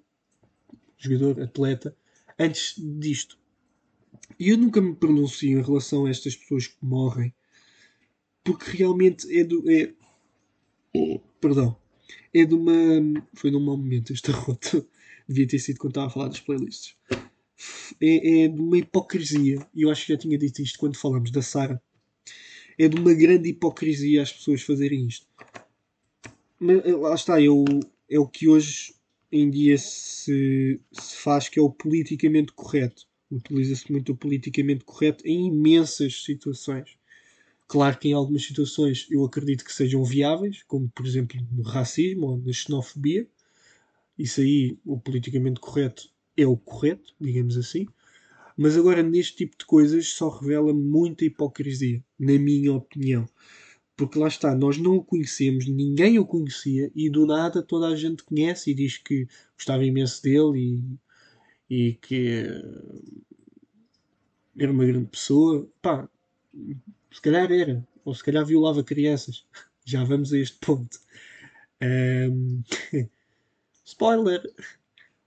jogador, 0.97 1.41
atleta, 1.41 1.95
antes 2.37 2.75
disto. 2.77 3.37
E 4.39 4.49
eu 4.49 4.57
nunca 4.57 4.81
me 4.81 4.95
pronuncio 4.95 5.49
em 5.49 5.61
relação 5.61 6.05
a 6.05 6.09
estas 6.09 6.35
pessoas 6.35 6.67
que 6.67 6.77
morrem, 6.81 7.33
porque 8.43 8.77
realmente 8.77 9.27
é 9.37 9.43
do. 9.43 9.63
É, 9.69 9.93
perdão. 11.39 11.77
É 12.33 12.45
de 12.45 12.55
uma. 12.55 12.73
Foi 13.33 13.51
num 13.51 13.59
mau 13.59 13.77
momento 13.77 14.13
esta 14.13 14.31
rota. 14.33 14.85
Devia 15.27 15.47
ter 15.47 15.59
sido 15.59 15.77
quando 15.77 15.91
estava 15.91 16.07
a 16.07 16.09
falar 16.09 16.27
das 16.29 16.39
playlists. 16.39 16.95
É, 18.01 18.43
é 18.43 18.47
de 18.47 18.59
uma 18.59 18.77
hipocrisia. 18.77 19.67
E 19.75 19.83
eu 19.83 19.91
acho 19.91 20.05
que 20.05 20.13
já 20.13 20.17
tinha 20.17 20.37
dito 20.37 20.61
isto 20.61 20.79
quando 20.79 20.97
falamos 20.97 21.29
da 21.29 21.41
Sara. 21.41 21.81
É 22.77 22.87
de 22.87 22.99
uma 22.99 23.13
grande 23.13 23.49
hipocrisia 23.49 24.23
as 24.23 24.31
pessoas 24.31 24.61
fazerem 24.61 25.05
isto. 25.05 25.27
Mas 26.59 26.85
eh, 26.85 26.95
lá 26.95 27.13
está, 27.15 27.41
é 27.41 27.49
o, 27.49 27.65
é 28.09 28.19
o 28.19 28.27
que 28.27 28.47
hoje 28.47 28.93
em 29.31 29.49
dia 29.49 29.77
se, 29.77 30.79
se 30.91 31.15
faz, 31.17 31.47
que 31.47 31.59
é 31.59 31.61
o 31.61 31.69
politicamente 31.69 32.51
correto. 32.53 33.07
Utiliza-se 33.31 33.91
muito 33.91 34.11
o 34.11 34.17
politicamente 34.17 34.83
correto 34.83 35.25
em 35.27 35.47
imensas 35.47 36.23
situações. 36.23 36.97
Claro 37.67 37.99
que 37.99 38.09
em 38.09 38.13
algumas 38.13 38.43
situações 38.43 39.07
eu 39.11 39.23
acredito 39.23 39.63
que 39.63 39.71
sejam 39.73 40.03
viáveis, 40.03 40.63
como 40.63 40.89
por 40.89 41.05
exemplo 41.05 41.37
no 41.51 41.61
racismo 41.63 42.27
ou 42.27 42.37
na 42.39 42.51
xenofobia. 42.51 43.27
Isso 44.17 44.41
aí, 44.41 44.77
o 44.85 44.99
politicamente 44.99 45.59
correto 45.59 46.09
é 46.35 46.45
o 46.45 46.57
correto, 46.57 47.13
digamos 47.21 47.57
assim. 47.57 47.87
Mas 48.57 48.75
agora, 48.77 49.01
neste 49.01 49.37
tipo 49.37 49.57
de 49.57 49.65
coisas, 49.65 50.09
só 50.09 50.29
revela 50.29 50.73
muita 50.73 51.23
hipocrisia, 51.23 52.03
na 52.19 52.33
minha 52.39 52.73
opinião. 52.73 53.25
Porque 53.99 54.17
lá 54.17 54.29
está, 54.29 54.55
nós 54.55 54.77
não 54.77 54.95
o 54.95 55.03
conhecemos, 55.03 55.67
ninguém 55.67 56.17
o 56.17 56.25
conhecia 56.25 56.89
e 56.95 57.09
do 57.09 57.25
nada 57.25 57.61
toda 57.61 57.89
a 57.89 57.95
gente 57.97 58.23
conhece 58.23 58.71
e 58.71 58.73
diz 58.73 58.97
que 58.97 59.27
gostava 59.57 59.83
imenso 59.83 60.23
dele 60.23 60.97
e, 61.69 61.89
e 61.89 61.93
que 61.95 62.45
era 64.57 64.71
uma 64.71 64.85
grande 64.85 65.07
pessoa. 65.07 65.69
Pá, 65.81 66.07
se 67.11 67.21
calhar 67.21 67.51
era, 67.51 67.85
ou 68.05 68.15
se 68.15 68.23
calhar 68.23 68.45
violava 68.45 68.85
crianças. 68.85 69.45
Já 69.83 70.05
vamos 70.05 70.31
a 70.31 70.37
este 70.37 70.57
ponto. 70.59 70.97
Um... 71.81 72.63
Spoiler! 73.83 74.41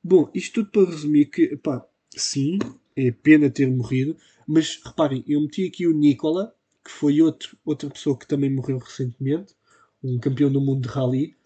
Bom, 0.03 0.31
isto 0.33 0.65
tudo 0.65 0.71
para 0.71 0.91
resumir 0.93 1.27
que, 1.27 1.59
pá, 1.59 1.87
sim, 2.09 2.59
é 2.97 3.11
pena 3.11 3.51
ter 3.51 3.71
morrido, 3.71 4.17
mas 4.47 4.81
reparem, 4.83 5.23
eu 5.29 5.43
meti 5.43 5.67
aqui 5.67 5.87
o 5.87 5.93
Nicola, 5.93 6.57
que 6.85 6.91
foi 6.91 7.21
outro, 7.23 7.57
outra 7.65 7.89
pessoa 7.89 8.19
que 8.19 8.27
também 8.27 8.51
morreu 8.51 8.79
recentemente, 8.79 9.55
um 10.03 10.19
campeão 10.19 10.51
do 10.51 10.61
mundo 10.61 10.83
de 10.83 10.89
rally, 10.89 11.37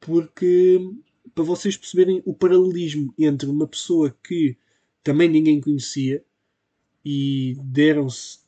porque 0.00 0.80
para 1.34 1.44
vocês 1.44 1.76
perceberem 1.76 2.22
o 2.24 2.34
paralelismo 2.34 3.12
entre 3.18 3.48
uma 3.48 3.66
pessoa 3.66 4.16
que 4.22 4.56
também 5.02 5.28
ninguém 5.28 5.60
conhecia 5.60 6.24
e 7.04 7.56
deram-se 7.62 8.38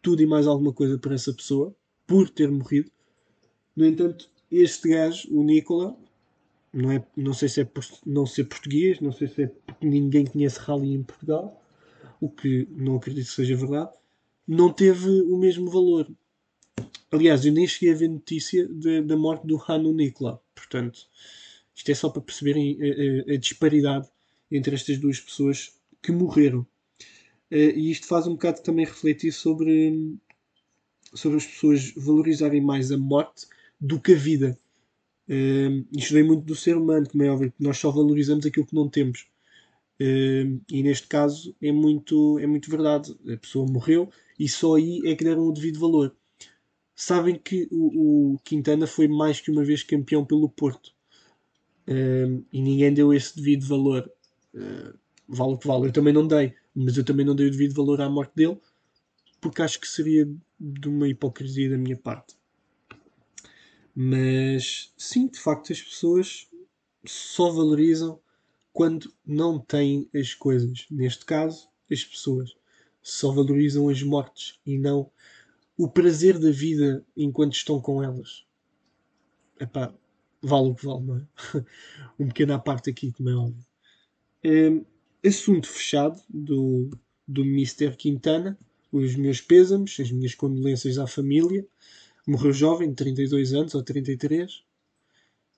tudo 0.00 0.22
e 0.22 0.26
mais 0.26 0.46
alguma 0.46 0.72
coisa 0.72 0.98
para 0.98 1.14
essa 1.14 1.32
pessoa 1.32 1.74
por 2.06 2.30
ter 2.30 2.50
morrido. 2.50 2.90
No 3.74 3.84
entanto, 3.84 4.30
este 4.50 4.88
gajo, 4.88 5.28
o 5.30 5.42
Nicola, 5.42 5.96
não, 6.72 6.90
é, 6.90 7.04
não 7.16 7.34
sei 7.34 7.48
se 7.48 7.60
é 7.60 7.64
por 7.64 7.84
não 8.06 8.24
ser 8.24 8.44
português, 8.44 9.00
não 9.00 9.12
sei 9.12 9.28
se 9.28 9.42
é 9.42 9.46
porque 9.46 9.86
ninguém 9.86 10.24
conhece 10.24 10.58
rally 10.60 10.94
em 10.94 11.02
Portugal, 11.02 11.62
o 12.20 12.28
que 12.28 12.66
não 12.70 12.96
acredito 12.96 13.26
que 13.26 13.32
seja 13.32 13.56
verdade, 13.56 13.90
não 14.48 14.72
teve 14.72 15.06
o 15.06 15.36
mesmo 15.36 15.70
valor. 15.70 16.08
Aliás, 17.12 17.44
eu 17.44 17.52
nem 17.52 17.66
cheguei 17.66 17.94
a 17.94 17.98
ver 17.98 18.08
notícia 18.08 18.66
de, 18.66 19.02
da 19.02 19.14
morte 19.14 19.46
do 19.46 19.62
Hanu 19.62 19.92
Nicola. 19.92 20.40
Portanto, 20.54 21.00
isto 21.74 21.90
é 21.90 21.94
só 21.94 22.08
para 22.08 22.22
perceberem 22.22 22.78
a, 22.80 23.32
a, 23.32 23.34
a 23.34 23.36
disparidade 23.36 24.08
entre 24.50 24.74
estas 24.74 24.96
duas 24.96 25.20
pessoas 25.20 25.74
que 26.02 26.10
morreram. 26.10 26.60
Uh, 27.50 27.76
e 27.76 27.90
isto 27.90 28.06
faz 28.06 28.26
um 28.26 28.32
bocado 28.32 28.62
também 28.62 28.86
refletir 28.86 29.32
sobre, 29.32 30.16
sobre 31.12 31.36
as 31.36 31.46
pessoas 31.46 31.92
valorizarem 31.94 32.62
mais 32.62 32.90
a 32.90 32.96
morte 32.96 33.46
do 33.78 34.00
que 34.00 34.12
a 34.12 34.16
vida. 34.16 34.58
Uh, 35.28 35.86
isto 35.92 36.14
vem 36.14 36.22
muito 36.22 36.44
do 36.44 36.54
ser 36.54 36.76
humano, 36.76 37.06
como 37.08 37.22
é 37.22 37.30
óbvio, 37.30 37.52
que 37.52 37.62
nós 37.62 37.76
só 37.76 37.90
valorizamos 37.90 38.46
aquilo 38.46 38.66
que 38.66 38.74
não 38.74 38.88
temos. 38.88 39.26
Uh, 40.00 40.60
e 40.70 40.82
neste 40.82 41.06
caso 41.06 41.54
é 41.60 41.70
muito, 41.70 42.38
é 42.38 42.46
muito 42.46 42.70
verdade. 42.70 43.14
A 43.30 43.36
pessoa 43.36 43.70
morreu 43.70 44.10
e 44.38 44.48
só 44.48 44.76
aí 44.76 45.02
é 45.04 45.14
que 45.14 45.24
deram 45.24 45.48
o 45.48 45.52
devido 45.52 45.80
valor. 45.80 46.14
Sabem 46.94 47.38
que 47.38 47.68
o, 47.70 48.34
o 48.34 48.38
Quintana 48.40 48.86
foi 48.86 49.08
mais 49.08 49.40
que 49.40 49.50
uma 49.50 49.64
vez 49.64 49.82
campeão 49.82 50.24
pelo 50.24 50.48
Porto. 50.48 50.92
Uh, 51.86 52.44
e 52.52 52.60
ninguém 52.60 52.92
deu 52.92 53.14
esse 53.14 53.36
devido 53.36 53.66
valor. 53.66 54.10
vale 55.28 55.52
o 55.52 55.58
que 55.58 55.66
vale. 55.66 55.86
Eu 55.86 55.92
também 55.92 56.12
não 56.12 56.26
dei 56.26 56.54
mas 56.78 56.96
eu 56.96 57.04
também 57.04 57.26
não 57.26 57.34
dei 57.34 57.48
o 57.48 57.50
devido 57.50 57.74
valor 57.74 58.00
à 58.00 58.08
morte 58.08 58.34
dele, 58.36 58.56
porque 59.40 59.62
acho 59.62 59.80
que 59.80 59.88
seria 59.88 60.30
de 60.60 60.88
uma 60.88 61.08
hipocrisia 61.08 61.70
da 61.70 61.76
minha 61.76 61.96
parte. 61.96 62.36
Mas 63.92 64.92
sim, 64.96 65.26
de 65.26 65.40
facto, 65.40 65.72
as 65.72 65.82
pessoas 65.82 66.48
só 67.04 67.50
valorizam 67.50 68.20
quando 68.72 69.12
não 69.26 69.58
têm 69.58 70.08
as 70.14 70.34
coisas. 70.34 70.86
Neste 70.88 71.24
caso, 71.24 71.68
as 71.90 72.04
pessoas 72.04 72.56
só 73.10 73.32
valorizam 73.32 73.88
as 73.88 74.02
mortes 74.02 74.58
e 74.66 74.78
não 74.78 75.10
o 75.76 75.88
prazer 75.88 76.38
da 76.38 76.50
vida 76.50 77.04
enquanto 77.16 77.54
estão 77.54 77.80
com 77.80 78.02
elas. 78.02 78.44
Epá, 79.60 79.94
vale 80.42 80.68
o 80.70 80.74
que 80.74 80.84
vale, 80.84 81.04
não 81.04 81.16
é? 81.16 81.26
um 82.18 82.28
pequeno 82.28 82.54
à 82.54 82.58
parte 82.58 82.90
aqui, 82.90 83.12
como 83.12 83.30
é 83.30 83.34
óbvio. 83.34 83.64
É, 84.42 85.28
assunto 85.28 85.68
fechado 85.68 86.20
do, 86.28 86.90
do 87.26 87.42
Mr. 87.42 87.96
Quintana. 87.96 88.58
Os 88.90 89.14
meus 89.16 89.40
pêsames, 89.40 89.98
as 90.00 90.10
minhas 90.10 90.34
condolências 90.34 90.98
à 90.98 91.06
família. 91.06 91.66
Morreu 92.26 92.52
jovem, 92.52 92.92
32 92.94 93.52
anos 93.52 93.74
ou 93.74 93.82
33. 93.82 94.56
Uh, 94.56 94.60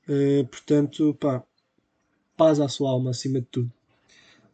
eh, 0.09 0.45
portanto, 0.45 1.15
pá, 1.15 1.45
paz 2.37 2.61
à 2.61 2.69
sua 2.69 2.91
alma 2.91 3.11
acima 3.11 3.41
de 3.41 3.47
tudo. 3.47 3.73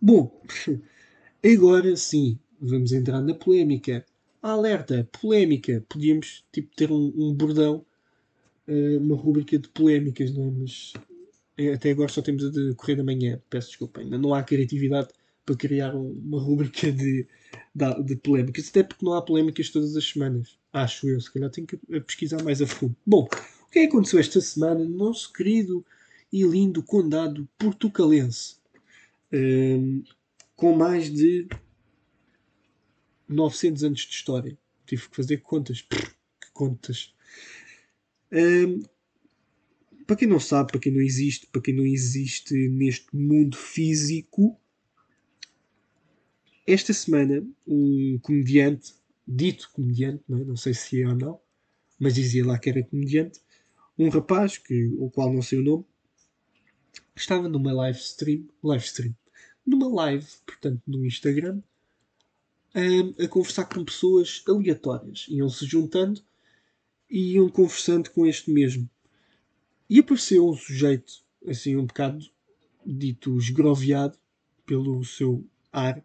Bom, 0.00 0.40
agora 1.44 1.96
sim, 1.96 2.38
vamos 2.60 2.92
entrar 2.92 3.20
na 3.20 3.34
polémica. 3.34 4.04
Alerta, 4.42 5.08
polémica. 5.20 5.84
Podíamos 5.88 6.44
tipo, 6.52 6.74
ter 6.76 6.90
um, 6.90 7.12
um 7.16 7.34
bordão, 7.34 7.84
uh, 8.68 8.98
uma 8.98 9.16
rubrica 9.16 9.58
de 9.58 9.68
polémicas, 9.68 10.32
não 10.32 10.44
é? 10.44 10.50
Mas 10.50 10.92
até 11.74 11.90
agora 11.90 12.10
só 12.10 12.20
temos 12.20 12.44
a 12.44 12.50
de 12.50 12.74
Correio 12.74 12.98
da 12.98 13.04
Manhã, 13.04 13.40
peço 13.48 13.68
desculpa, 13.68 14.00
ainda 14.00 14.18
não 14.18 14.34
há 14.34 14.42
criatividade 14.42 15.08
para 15.44 15.56
criar 15.56 15.94
uma 15.94 16.40
rubrica 16.40 16.92
de, 16.92 17.26
de, 17.74 18.02
de, 18.02 18.16
polémicas, 18.16 18.68
até 18.68 18.82
porque 18.82 19.04
não 19.04 19.14
há 19.14 19.22
polémicas 19.22 19.70
todas 19.70 19.96
as 19.96 20.04
semanas, 20.04 20.58
acho 20.72 21.08
eu, 21.08 21.20
se 21.20 21.32
calhar 21.32 21.48
tenho 21.50 21.66
que 21.66 21.76
pesquisar 22.00 22.42
mais 22.42 22.60
a 22.60 22.66
fundo. 22.66 22.94
Bom, 23.06 23.26
o 23.62 23.70
que 23.70 23.78
é 23.78 23.84
aconteceu 23.84 24.18
esta 24.18 24.40
semana 24.40 24.84
no 24.84 24.96
nosso 24.96 25.32
querido 25.32 25.84
e 26.32 26.42
lindo 26.42 26.82
condado 26.82 27.48
portucalense, 27.56 28.56
um, 29.32 30.02
com 30.56 30.74
mais 30.74 31.10
de 31.10 31.46
900 33.28 33.84
anos 33.84 34.00
de 34.00 34.14
história? 34.14 34.58
Tive 34.86 35.08
que 35.08 35.16
fazer 35.16 35.38
contas, 35.38 35.82
que 35.82 36.50
contas. 36.52 37.14
Um, 38.32 38.82
para 40.06 40.16
quem 40.16 40.28
não 40.28 40.38
sabe, 40.38 40.70
para 40.70 40.80
quem 40.80 40.92
não 40.92 41.00
existe, 41.00 41.46
para 41.46 41.60
quem 41.60 41.74
não 41.74 41.84
existe 41.84 42.54
neste 42.68 43.14
mundo 43.14 43.56
físico, 43.56 44.58
esta 46.66 46.92
semana 46.92 47.46
um 47.66 48.18
comediante, 48.22 48.94
dito 49.26 49.70
comediante, 49.72 50.22
não, 50.28 50.38
é? 50.38 50.44
não 50.44 50.56
sei 50.56 50.74
se 50.74 51.02
é 51.02 51.08
ou 51.08 51.14
não, 51.14 51.40
mas 51.98 52.14
dizia 52.14 52.46
lá 52.46 52.58
que 52.58 52.70
era 52.70 52.82
comediante, 52.82 53.40
um 53.98 54.08
rapaz, 54.08 54.58
que, 54.58 54.86
o 54.98 55.10
qual 55.10 55.32
não 55.32 55.42
sei 55.42 55.58
o 55.58 55.64
nome, 55.64 55.84
estava 57.14 57.48
numa 57.48 57.72
live 57.72 57.98
stream, 57.98 58.48
live 58.62 58.84
stream, 58.84 59.16
numa 59.66 59.88
live, 59.88 60.26
portanto, 60.44 60.82
no 60.86 61.04
Instagram, 61.04 61.60
a, 62.76 63.24
a 63.24 63.28
conversar 63.28 63.64
com 63.64 63.82
pessoas 63.82 64.42
aleatórias. 64.46 65.26
Iam 65.30 65.48
se 65.48 65.64
juntando 65.64 66.20
e 67.08 67.32
iam 67.32 67.48
conversando 67.48 68.10
com 68.10 68.26
este 68.26 68.50
mesmo. 68.50 68.88
E 69.88 69.98
apareceu 70.00 70.46
um 70.46 70.54
sujeito, 70.54 71.12
assim, 71.46 71.76
um 71.76 71.86
bocado 71.86 72.24
dito 72.84 73.38
esgroviado 73.38 74.18
pelo 74.66 75.02
seu 75.04 75.42
ar. 75.72 76.04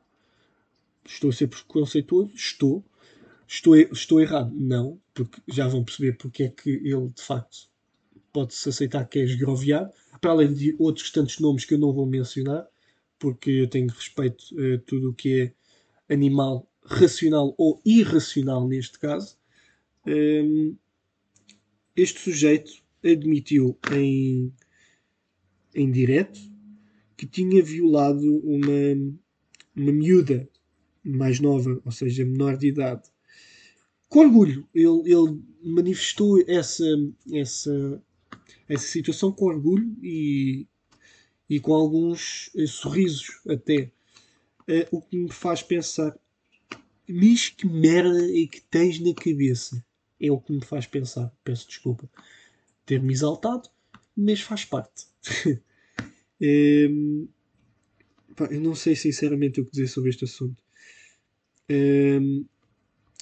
Estou 1.05 1.29
a 1.31 1.33
ser 1.33 1.47
preconceituoso? 1.47 2.31
Estou. 2.33 2.83
Estou, 3.47 3.75
estou 3.75 4.21
errado? 4.21 4.53
Não, 4.55 4.97
porque 5.13 5.41
já 5.49 5.67
vão 5.67 5.83
perceber 5.83 6.13
porque 6.13 6.43
é 6.43 6.49
que 6.49 6.69
ele, 6.69 7.09
de 7.09 7.21
facto, 7.21 7.69
pode-se 8.31 8.69
aceitar 8.69 9.03
que 9.09 9.19
é 9.19 9.23
esgroviado. 9.23 9.91
Para 10.21 10.31
além 10.31 10.53
de 10.53 10.73
outros 10.79 11.11
tantos 11.11 11.39
nomes 11.39 11.65
que 11.65 11.73
eu 11.73 11.79
não 11.79 11.91
vou 11.91 12.05
mencionar, 12.05 12.65
porque 13.19 13.49
eu 13.49 13.67
tenho 13.67 13.89
respeito 13.89 14.45
a 14.57 14.77
tudo 14.85 15.09
o 15.09 15.13
que 15.13 15.41
é 15.41 15.53
animal 16.11 16.69
racional 16.83 17.55
ou 17.57 17.81
irracional 17.85 18.67
neste 18.67 18.99
caso. 18.99 19.37
Um, 20.05 20.75
este 21.95 22.19
sujeito 22.19 22.71
admitiu 23.03 23.77
em, 23.93 24.51
em 25.73 25.91
direto 25.91 26.39
que 27.17 27.25
tinha 27.25 27.61
violado 27.61 28.39
uma, 28.39 29.13
uma 29.75 29.91
miúda 29.91 30.49
mais 31.03 31.39
nova, 31.39 31.81
ou 31.83 31.91
seja, 31.91 32.25
menor 32.25 32.57
de 32.57 32.67
idade. 32.67 33.09
Com 34.07 34.19
orgulho, 34.21 34.67
ele, 34.73 35.01
ele 35.05 35.41
manifestou 35.63 36.43
essa, 36.47 36.85
essa, 37.31 38.03
essa 38.67 38.87
situação 38.87 39.31
com 39.31 39.45
orgulho 39.45 39.95
e, 40.01 40.67
e 41.49 41.59
com 41.59 41.73
alguns 41.73 42.51
eh, 42.55 42.67
sorrisos 42.67 43.41
até. 43.47 43.91
Uh, 44.67 44.97
o 44.97 45.01
que 45.01 45.17
me 45.17 45.31
faz 45.31 45.61
pensar, 45.63 46.17
mas 47.07 47.49
que 47.49 47.67
merda 47.67 48.25
é 48.25 48.47
que 48.47 48.61
tens 48.69 48.99
na 48.99 49.13
cabeça? 49.13 49.83
É 50.19 50.31
o 50.31 50.39
que 50.39 50.53
me 50.53 50.63
faz 50.63 50.85
pensar. 50.85 51.31
Peço 51.43 51.67
desculpa 51.67 52.09
ter-me 52.85 53.13
exaltado, 53.13 53.69
mas 54.15 54.41
faz 54.41 54.65
parte. 54.65 55.07
um, 56.41 57.27
pá, 58.35 58.45
eu 58.51 58.59
não 58.59 58.75
sei 58.75 58.95
sinceramente 58.95 59.61
o 59.61 59.65
que 59.65 59.71
dizer 59.71 59.87
sobre 59.87 60.09
este 60.09 60.25
assunto. 60.25 60.61
Um, 61.69 62.45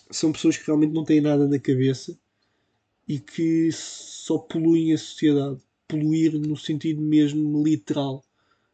são 0.10 0.32
pessoas 0.32 0.58
que 0.58 0.66
realmente 0.66 0.94
não 0.94 1.04
têm 1.04 1.22
nada 1.22 1.48
na 1.48 1.60
cabeça 1.60 2.18
e 3.08 3.20
que 3.20 3.70
só 3.72 4.40
poluem 4.40 4.94
a 4.94 4.98
sociedade. 4.98 5.60
Poluir 5.88 6.34
no 6.34 6.58
sentido 6.58 7.02
mesmo 7.02 7.64
literal 7.64 8.24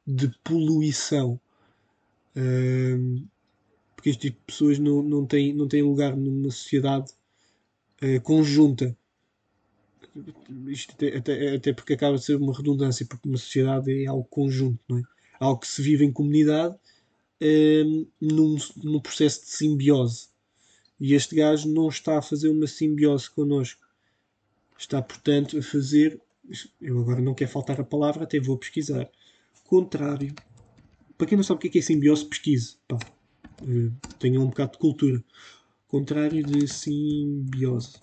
de 0.05 0.29
poluição. 0.43 1.39
Porque 3.95 4.09
este 4.09 4.21
tipo 4.29 4.39
de 4.39 4.45
pessoas 4.45 4.77
não, 4.77 5.01
não, 5.01 5.25
tem, 5.25 5.53
não 5.53 5.67
tem 5.67 5.81
lugar 5.81 6.15
numa 6.15 6.51
sociedade 6.51 7.11
uh, 8.03 8.21
conjunta. 8.21 8.95
Isto 10.67 10.93
até, 10.93 11.17
até, 11.17 11.55
até, 11.55 11.73
porque 11.73 11.93
acaba 11.93 12.17
de 12.17 12.23
ser 12.23 12.35
uma 12.35 12.55
redundância, 12.55 13.05
porque 13.05 13.27
uma 13.27 13.37
sociedade 13.37 14.03
é 14.03 14.07
algo 14.07 14.25
conjunto, 14.25 14.79
não 14.87 14.99
é? 14.99 15.03
Algo 15.39 15.59
que 15.59 15.67
se 15.67 15.81
vive 15.81 16.05
em 16.05 16.11
comunidade 16.11 16.75
um, 17.41 18.07
num, 18.21 18.57
num 18.77 18.99
processo 18.99 19.41
de 19.41 19.51
simbiose. 19.51 20.29
E 20.99 21.13
este 21.13 21.35
gajo 21.35 21.69
não 21.69 21.89
está 21.89 22.17
a 22.17 22.21
fazer 22.21 22.49
uma 22.49 22.67
simbiose 22.67 23.29
connosco. 23.29 23.85
Está, 24.77 25.01
portanto, 25.01 25.57
a 25.57 25.61
fazer. 25.61 26.21
Eu 26.79 26.99
agora 26.99 27.21
não 27.21 27.33
quero 27.33 27.51
faltar 27.51 27.79
a 27.81 27.83
palavra, 27.83 28.23
até 28.23 28.39
vou 28.39 28.57
pesquisar. 28.57 29.09
Contrário. 29.65 30.33
Para 31.17 31.27
quem 31.27 31.38
não 31.38 31.43
sabe 31.43 31.57
o 31.57 31.72
que 31.72 31.77
é, 31.77 31.81
é 31.81 31.84
simbiose, 31.84 32.25
pesquise. 32.25 32.77
Pá, 32.88 32.98
uh, 32.98 33.91
tenham 34.19 34.43
um 34.43 34.48
bocado 34.48 34.74
de 34.74 34.77
cultura. 34.79 35.24
Contrário 35.88 36.43
de 36.43 36.67
simbiose. 36.67 38.01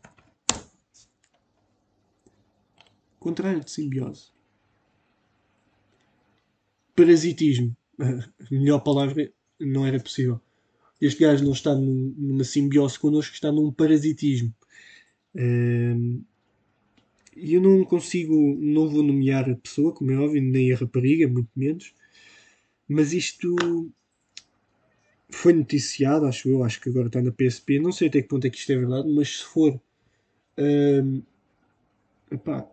Contrário 3.19 3.62
de 3.62 3.71
simbiose. 3.71 4.31
Parasitismo. 6.97 7.76
A 7.99 8.25
melhor 8.50 8.81
palavra 8.81 9.31
não 9.61 9.87
era 9.87 10.00
possível. 10.00 10.40
Este 11.00 11.23
gajo 11.23 11.45
não 11.45 11.52
está 11.52 11.75
numa 11.75 12.45
simbiose 12.45 12.99
connosco, 12.99 13.35
está 13.35 13.50
num 13.50 13.73
parasitismo. 13.73 14.54
Ehm, 15.35 16.23
e 17.37 17.54
eu 17.54 17.61
não 17.61 17.85
consigo, 17.85 18.34
não 18.60 18.89
vou 18.89 19.02
nomear 19.02 19.50
a 19.50 19.56
pessoa, 19.56 19.93
como 19.93 20.13
é 20.13 20.17
óbvio, 20.17 20.43
nem 20.43 20.73
a 20.73 20.76
rapariga, 20.76 21.26
muito 21.26 21.50
menos, 21.56 21.95
mas 22.93 23.13
isto 23.13 23.57
foi 25.31 25.52
noticiado, 25.52 26.26
acho 26.26 26.49
eu, 26.49 26.63
acho 26.63 26.81
que 26.81 26.89
agora 26.89 27.07
está 27.07 27.21
na 27.23 27.33
PSP, 27.33 27.78
não 27.78 27.91
sei 27.91 28.09
até 28.09 28.23
que 28.23 28.28
ponto 28.28 28.47
é 28.47 28.50
que 28.50 28.59
isto 28.59 28.71
é 28.71 28.76
verdade, 28.76 29.09
mas 29.09 29.39
se 29.39 29.45
for. 29.45 29.81
Um, 30.59 31.23
epá, 32.31 32.71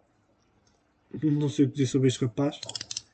não 1.23 1.49
sei 1.49 1.65
o 1.65 1.67
que 1.69 1.75
dizer 1.75 1.87
sobre 1.87 2.07
este 2.09 2.23
rapaz. 2.23 2.59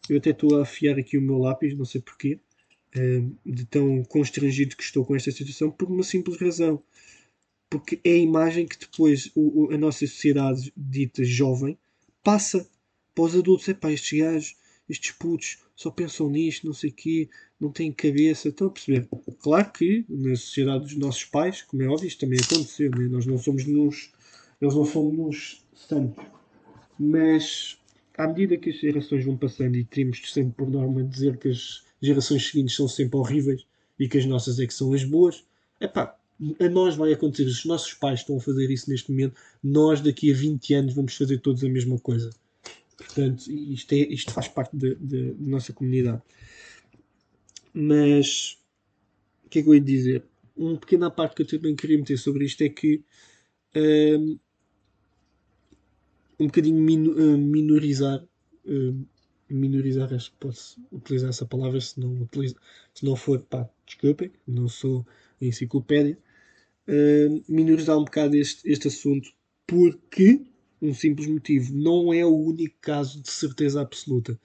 Eu 0.10 0.18
até 0.18 0.32
estou 0.32 0.58
a 0.58 0.64
afiar 0.64 0.98
aqui 0.98 1.18
o 1.18 1.22
meu 1.22 1.38
lápis, 1.38 1.78
não 1.78 1.86
sei 1.86 2.02
porquê, 2.02 2.40
um, 2.96 3.36
de 3.46 3.66
tão 3.66 4.04
constrangido 4.04 4.76
que 4.76 4.84
estou 4.84 5.06
com 5.06 5.16
esta 5.16 5.32
situação, 5.32 5.72
por 5.72 5.90
uma 5.90 6.04
simples 6.04 6.38
razão. 6.38 6.82
Porque 7.70 8.00
é 8.04 8.12
a 8.12 8.18
imagem 8.18 8.68
que 8.68 8.78
depois 8.78 9.32
o, 9.36 9.66
o, 9.66 9.74
a 9.74 9.78
nossa 9.78 10.06
sociedade 10.06 10.72
dita 10.76 11.24
jovem 11.24 11.78
passa 12.24 12.68
para 13.14 13.24
os 13.24 13.36
adultos. 13.36 13.68
Epá, 13.68 13.92
estes 13.92 14.20
gajos, 14.20 14.56
estes 14.90 15.12
putos, 15.12 15.58
só 15.76 15.90
pensam 15.90 16.30
nisto, 16.30 16.66
não 16.66 16.74
sei 16.74 16.90
o 16.90 16.94
quê, 16.94 17.30
não 17.60 17.72
têm 17.72 17.92
cabeça. 17.92 18.50
Estão 18.50 18.68
a 18.68 18.72
perceber? 18.72 19.08
Claro 19.40 19.72
que 19.72 20.06
na 20.10 20.36
sociedade 20.36 20.86
dos 20.86 20.98
nossos 20.98 21.26
pais, 21.26 21.62
como 21.62 21.84
é 21.84 21.88
óbvio, 21.88 22.08
isto 22.08 22.20
também 22.20 22.40
aconteceu. 22.40 22.92
Né? 22.92 23.08
Nós 23.08 23.26
não 23.26 23.38
somos 23.38 23.66
nos. 23.66 24.12
Eles 24.62 24.76
não 24.76 24.86
somos 24.86 25.14
nos 25.18 25.66
santos. 25.74 26.24
Mas 26.98 27.78
à 28.18 28.28
medida 28.28 28.58
que 28.58 28.70
as 28.70 28.80
gerações 28.80 29.26
vão 29.26 29.38
passando 29.38 29.76
e 29.76 29.84
temos 29.84 30.22
sempre 30.32 30.54
por 30.54 30.70
norma 30.70 31.04
dizer 31.04 31.38
que 31.38 31.50
as 31.50 31.84
gerações 32.02 32.48
seguintes 32.48 32.76
são 32.76 32.88
sempre 32.88 33.18
horríveis 33.18 33.66
e 34.00 34.08
que 34.08 34.18
as 34.18 34.26
nossas 34.26 34.60
é 34.60 34.68
que 34.68 34.74
são 34.74 34.94
as 34.94 35.04
boas, 35.04 35.44
epá, 35.80 36.18
a 36.60 36.70
nós 36.70 36.96
vai 36.96 37.14
acontecer. 37.14 37.46
Os 37.46 37.66
nossos 37.66 37.94
pais 37.94 38.20
estão 38.20 38.38
a 38.38 38.42
fazer 38.42 38.70
isso 38.70 38.90
neste 38.90 39.12
momento. 39.12 39.36
Nós, 39.64 40.02
daqui 40.02 40.32
a 40.32 40.36
20 40.36 40.74
anos, 40.74 40.94
vamos 40.94 41.16
fazer 41.16 41.40
todos 41.40 41.64
a 41.64 41.70
mesma 41.70 41.98
coisa. 42.00 42.30
Portanto, 42.98 43.48
isto, 43.50 43.94
é, 43.94 43.98
isto 43.98 44.32
faz 44.32 44.48
parte 44.48 44.76
da 44.76 45.34
nossa 45.40 45.74
comunidade. 45.74 46.22
Mas 47.74 48.58
o 49.46 49.50
que 49.50 49.60
é 49.60 49.64
que 49.64 49.70
eu 49.70 49.76
ia 49.76 49.82
dizer? 49.82 50.24
Uma 50.56 50.78
pequena 50.78 51.12
parte 51.12 51.36
que 51.36 51.42
eu 51.42 51.48
também 51.48 51.76
queria 51.76 51.98
meter 51.98 52.18
sobre 52.18 52.46
isto 52.46 52.62
é 52.64 52.70
que 52.70 53.04
um, 53.76 54.40
um 56.40 56.46
bocadinho 56.46 56.82
min, 56.82 57.38
minorizar 57.38 58.26
um, 58.66 59.06
minorizar, 59.50 60.14
acho 60.14 60.32
que 60.32 60.38
posso 60.38 60.82
utilizar 60.92 61.30
essa 61.30 61.46
palavra 61.46 61.80
se 61.80 62.00
não, 62.00 62.22
utilizo, 62.22 62.56
se 62.94 63.06
não 63.06 63.16
for, 63.16 63.40
pá, 63.42 63.70
desculpem, 63.86 64.32
não 64.48 64.68
sou 64.68 65.06
enciclopédia, 65.40 66.18
uh, 66.88 67.44
minorizar 67.48 67.98
um 67.98 68.06
bocado 68.06 68.36
este, 68.36 68.68
este 68.70 68.88
assunto 68.88 69.32
porque 69.68 70.42
um 70.82 70.94
simples 70.94 71.28
motivo. 71.28 71.74
Não 71.74 72.14
é 72.14 72.26
o 72.26 72.36
único 72.36 72.76
caso 72.82 73.22
de 73.22 73.30
certeza 73.32 73.82
absoluta. 73.82 74.40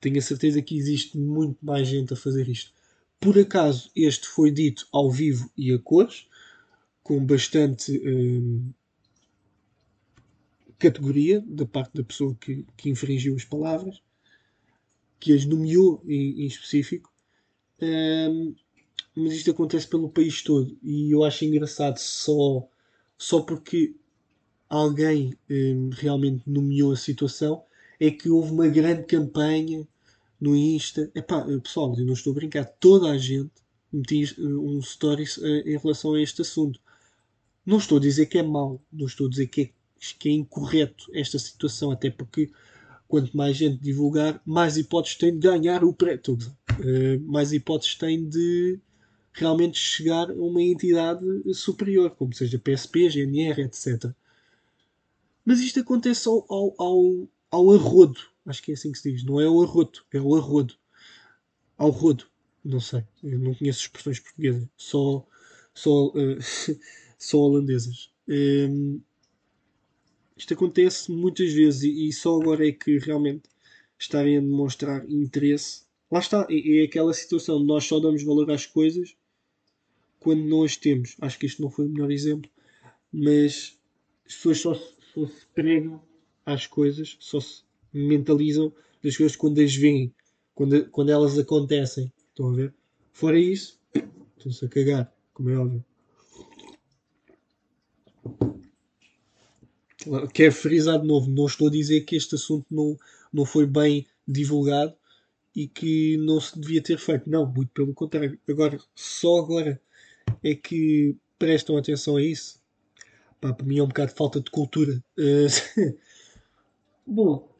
Tenho 0.00 0.18
a 0.18 0.22
certeza 0.22 0.60
que 0.62 0.76
existe 0.76 1.16
muito 1.16 1.64
mais 1.64 1.86
gente 1.86 2.12
a 2.12 2.16
fazer 2.16 2.48
isto. 2.48 2.72
Por 3.20 3.38
acaso, 3.38 3.90
este 3.94 4.26
foi 4.26 4.50
dito 4.50 4.86
ao 4.92 5.10
vivo 5.10 5.50
e 5.56 5.72
a 5.72 5.78
cores, 5.78 6.26
com 7.02 7.24
bastante 7.24 8.00
hum, 8.04 8.72
categoria 10.78 11.40
da 11.46 11.64
parte 11.64 11.94
da 11.94 12.02
pessoa 12.02 12.36
que, 12.40 12.66
que 12.76 12.90
infringiu 12.90 13.36
as 13.36 13.44
palavras, 13.44 14.02
que 15.20 15.32
as 15.32 15.44
nomeou 15.44 16.02
em, 16.04 16.42
em 16.42 16.46
específico. 16.46 17.12
Hum, 17.80 18.54
mas 19.14 19.34
isto 19.34 19.50
acontece 19.50 19.86
pelo 19.86 20.08
país 20.08 20.42
todo 20.42 20.76
e 20.82 21.14
eu 21.14 21.22
acho 21.22 21.44
engraçado 21.44 21.98
só, 21.98 22.66
só 23.16 23.42
porque 23.42 23.94
alguém 24.72 25.36
um, 25.50 25.90
realmente 25.92 26.42
nomeou 26.46 26.92
a 26.92 26.96
situação, 26.96 27.62
é 28.00 28.10
que 28.10 28.30
houve 28.30 28.52
uma 28.52 28.66
grande 28.68 29.02
campanha 29.04 29.86
no 30.40 30.56
Insta. 30.56 31.10
Epá, 31.14 31.44
pessoal, 31.62 31.94
eu 31.98 32.06
não 32.06 32.14
estou 32.14 32.32
a 32.32 32.34
brincar, 32.36 32.64
toda 32.80 33.10
a 33.10 33.18
gente 33.18 33.50
metia 33.92 34.28
um 34.38 34.80
stories 34.80 35.36
uh, 35.36 35.46
em 35.46 35.76
relação 35.76 36.14
a 36.14 36.22
este 36.22 36.40
assunto. 36.40 36.80
Não 37.66 37.76
estou 37.76 37.98
a 37.98 38.00
dizer 38.00 38.26
que 38.26 38.38
é 38.38 38.42
mau, 38.42 38.82
não 38.90 39.06
estou 39.06 39.26
a 39.26 39.30
dizer 39.30 39.48
que 39.48 39.60
é, 39.60 39.70
que 40.18 40.30
é 40.30 40.32
incorreto 40.32 41.10
esta 41.12 41.38
situação, 41.38 41.90
até 41.90 42.10
porque 42.10 42.50
quanto 43.06 43.36
mais 43.36 43.58
gente 43.58 43.76
divulgar, 43.78 44.40
mais 44.44 44.78
hipóteses 44.78 45.18
tem 45.18 45.34
de 45.34 45.38
ganhar 45.38 45.84
o 45.84 45.92
prédio. 45.92 46.38
Uh, 46.80 47.20
mais 47.30 47.52
hipóteses 47.52 47.94
tem 47.94 48.26
de 48.26 48.80
realmente 49.34 49.78
chegar 49.78 50.30
a 50.30 50.34
uma 50.34 50.62
entidade 50.62 51.26
superior, 51.52 52.10
como 52.12 52.32
seja 52.32 52.58
PSP, 52.58 53.10
GNR, 53.10 53.60
etc. 53.60 54.14
Mas 55.44 55.60
isto 55.60 55.80
acontece 55.80 56.28
ao, 56.28 56.44
ao, 56.48 56.74
ao, 56.78 57.28
ao 57.50 57.72
arrodo. 57.72 58.20
Acho 58.46 58.62
que 58.62 58.70
é 58.72 58.74
assim 58.74 58.92
que 58.92 58.98
se 58.98 59.12
diz. 59.12 59.24
Não 59.24 59.40
é 59.40 59.48
o 59.48 59.62
arroto, 59.62 60.04
é 60.12 60.20
o 60.20 60.34
arrodo. 60.36 60.74
Ao 61.76 61.90
rodo. 61.90 62.26
Não 62.64 62.80
sei. 62.80 63.04
Eu 63.22 63.38
não 63.38 63.54
conheço 63.54 63.80
expressões 63.80 64.20
portuguesas. 64.20 64.68
Só, 64.76 65.26
só, 65.74 66.08
uh, 66.08 66.38
só 67.18 67.38
holandesas. 67.38 68.10
Um, 68.28 68.34
ehm, 68.34 69.00
isto 70.36 70.54
acontece 70.54 71.10
muitas 71.10 71.52
vezes 71.52 71.82
e, 71.82 72.08
e, 72.08 72.12
só 72.12 72.40
agora 72.40 72.66
é 72.66 72.72
que 72.72 72.98
realmente 72.98 73.48
estarem 73.98 74.38
a 74.38 74.40
demonstrar 74.40 75.08
interesse. 75.10 75.82
Lá 76.10 76.20
está. 76.20 76.46
É, 76.50 76.82
é 76.82 76.84
aquela 76.84 77.12
situação 77.12 77.60
de 77.60 77.66
nós 77.66 77.84
só 77.84 77.98
damos 78.00 78.22
valor 78.22 78.50
às 78.50 78.66
coisas 78.66 79.16
quando 80.20 80.44
não 80.44 80.62
as 80.62 80.76
temos. 80.76 81.16
Acho 81.20 81.38
que 81.38 81.46
este 81.46 81.60
não 81.60 81.70
foi 81.70 81.86
o 81.86 81.88
melhor 81.88 82.10
exemplo. 82.10 82.50
Mas 83.12 83.76
as 84.26 84.34
pessoas 84.34 84.60
só 84.60 84.74
só 85.12 85.26
se 85.26 85.46
pregam 85.54 86.00
às 86.44 86.66
coisas, 86.66 87.16
só 87.20 87.40
se 87.40 87.62
mentalizam 87.92 88.72
das 89.02 89.16
coisas 89.16 89.36
quando 89.36 89.60
as 89.60 89.74
veem, 89.74 90.14
quando, 90.54 90.88
quando 90.90 91.10
elas 91.10 91.38
acontecem. 91.38 92.12
Estão 92.28 92.50
a 92.50 92.54
ver? 92.54 92.74
Fora 93.12 93.38
isso, 93.38 93.78
estão-se 94.36 94.64
a 94.64 94.68
cagar, 94.68 95.14
como 95.34 95.50
é 95.50 95.56
óbvio. 95.56 95.84
quero 100.32 100.52
frisar 100.52 101.00
de 101.00 101.06
novo, 101.06 101.30
não 101.30 101.46
estou 101.46 101.68
a 101.68 101.70
dizer 101.70 102.00
que 102.02 102.16
este 102.16 102.34
assunto 102.34 102.66
não, 102.70 102.96
não 103.32 103.44
foi 103.44 103.66
bem 103.66 104.06
divulgado 104.26 104.94
e 105.54 105.68
que 105.68 106.16
não 106.18 106.40
se 106.40 106.58
devia 106.58 106.82
ter 106.82 106.98
feito. 106.98 107.28
Não, 107.28 107.46
muito 107.46 107.70
pelo 107.72 107.94
contrário. 107.94 108.38
Agora, 108.48 108.80
só 108.94 109.38
agora 109.38 109.80
é 110.42 110.54
que 110.54 111.16
prestam 111.38 111.76
atenção 111.76 112.16
a 112.16 112.22
isso. 112.22 112.61
Pá, 113.42 113.52
para 113.52 113.66
mim 113.66 113.78
é 113.78 113.82
um 113.82 113.88
bocado 113.88 114.12
de 114.12 114.16
falta 114.16 114.40
de 114.40 114.50
cultura. 114.50 115.04
Bom, 117.04 117.52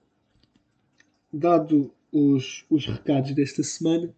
dado 1.32 1.92
os, 2.12 2.64
os 2.70 2.86
recados 2.86 3.34
desta 3.34 3.64
semana, 3.64 4.14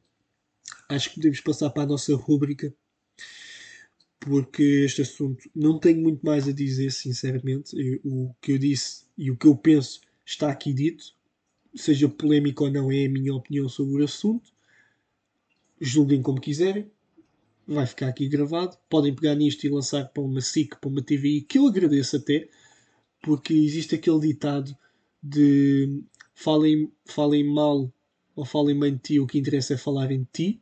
acho 0.90 1.08
que 1.08 1.16
podemos 1.16 1.40
passar 1.40 1.70
para 1.70 1.84
a 1.84 1.86
nossa 1.86 2.14
rúbrica 2.14 2.72
porque 4.20 4.62
este 4.84 5.02
assunto 5.02 5.50
não 5.54 5.78
tenho 5.78 6.02
muito 6.02 6.24
mais 6.24 6.46
a 6.48 6.52
dizer, 6.52 6.90
sinceramente. 6.90 7.74
o 8.04 8.34
que 8.40 8.52
eu 8.52 8.58
disse 8.58 9.04
e 9.16 9.30
o 9.30 9.36
que 9.36 9.46
eu 9.46 9.56
penso 9.56 10.00
está 10.24 10.50
aqui 10.50 10.72
dito. 10.72 11.14
Seja 11.74 12.08
polémico 12.08 12.64
ou 12.64 12.70
não, 12.70 12.90
é 12.90 13.06
a 13.06 13.10
minha 13.10 13.34
opinião 13.34 13.68
sobre 13.68 14.00
o 14.00 14.04
assunto. 14.04 14.52
Julguem 15.80 16.22
como 16.22 16.40
quiserem. 16.40 16.90
Vai 17.66 17.86
ficar 17.86 18.08
aqui 18.08 18.28
gravado. 18.28 18.76
Podem 18.88 19.14
pegar 19.14 19.34
nisto 19.34 19.64
e 19.64 19.70
lançar 19.70 20.04
para 20.06 20.22
uma 20.22 20.40
SIC, 20.40 20.76
para 20.80 20.90
uma 20.90 21.02
TVI, 21.02 21.42
que 21.42 21.58
eu 21.58 21.66
agradeço 21.66 22.16
até, 22.16 22.48
porque 23.22 23.54
existe 23.54 23.94
aquele 23.94 24.20
ditado 24.20 24.76
de 25.22 26.02
falem, 26.34 26.92
falem 27.06 27.44
mal 27.44 27.90
ou 28.36 28.44
falem 28.44 28.78
bem 28.78 28.94
de 28.94 29.00
ti, 29.00 29.20
o 29.20 29.26
que 29.26 29.38
interessa 29.38 29.74
é 29.74 29.76
falar 29.76 30.10
em 30.12 30.26
ti. 30.32 30.60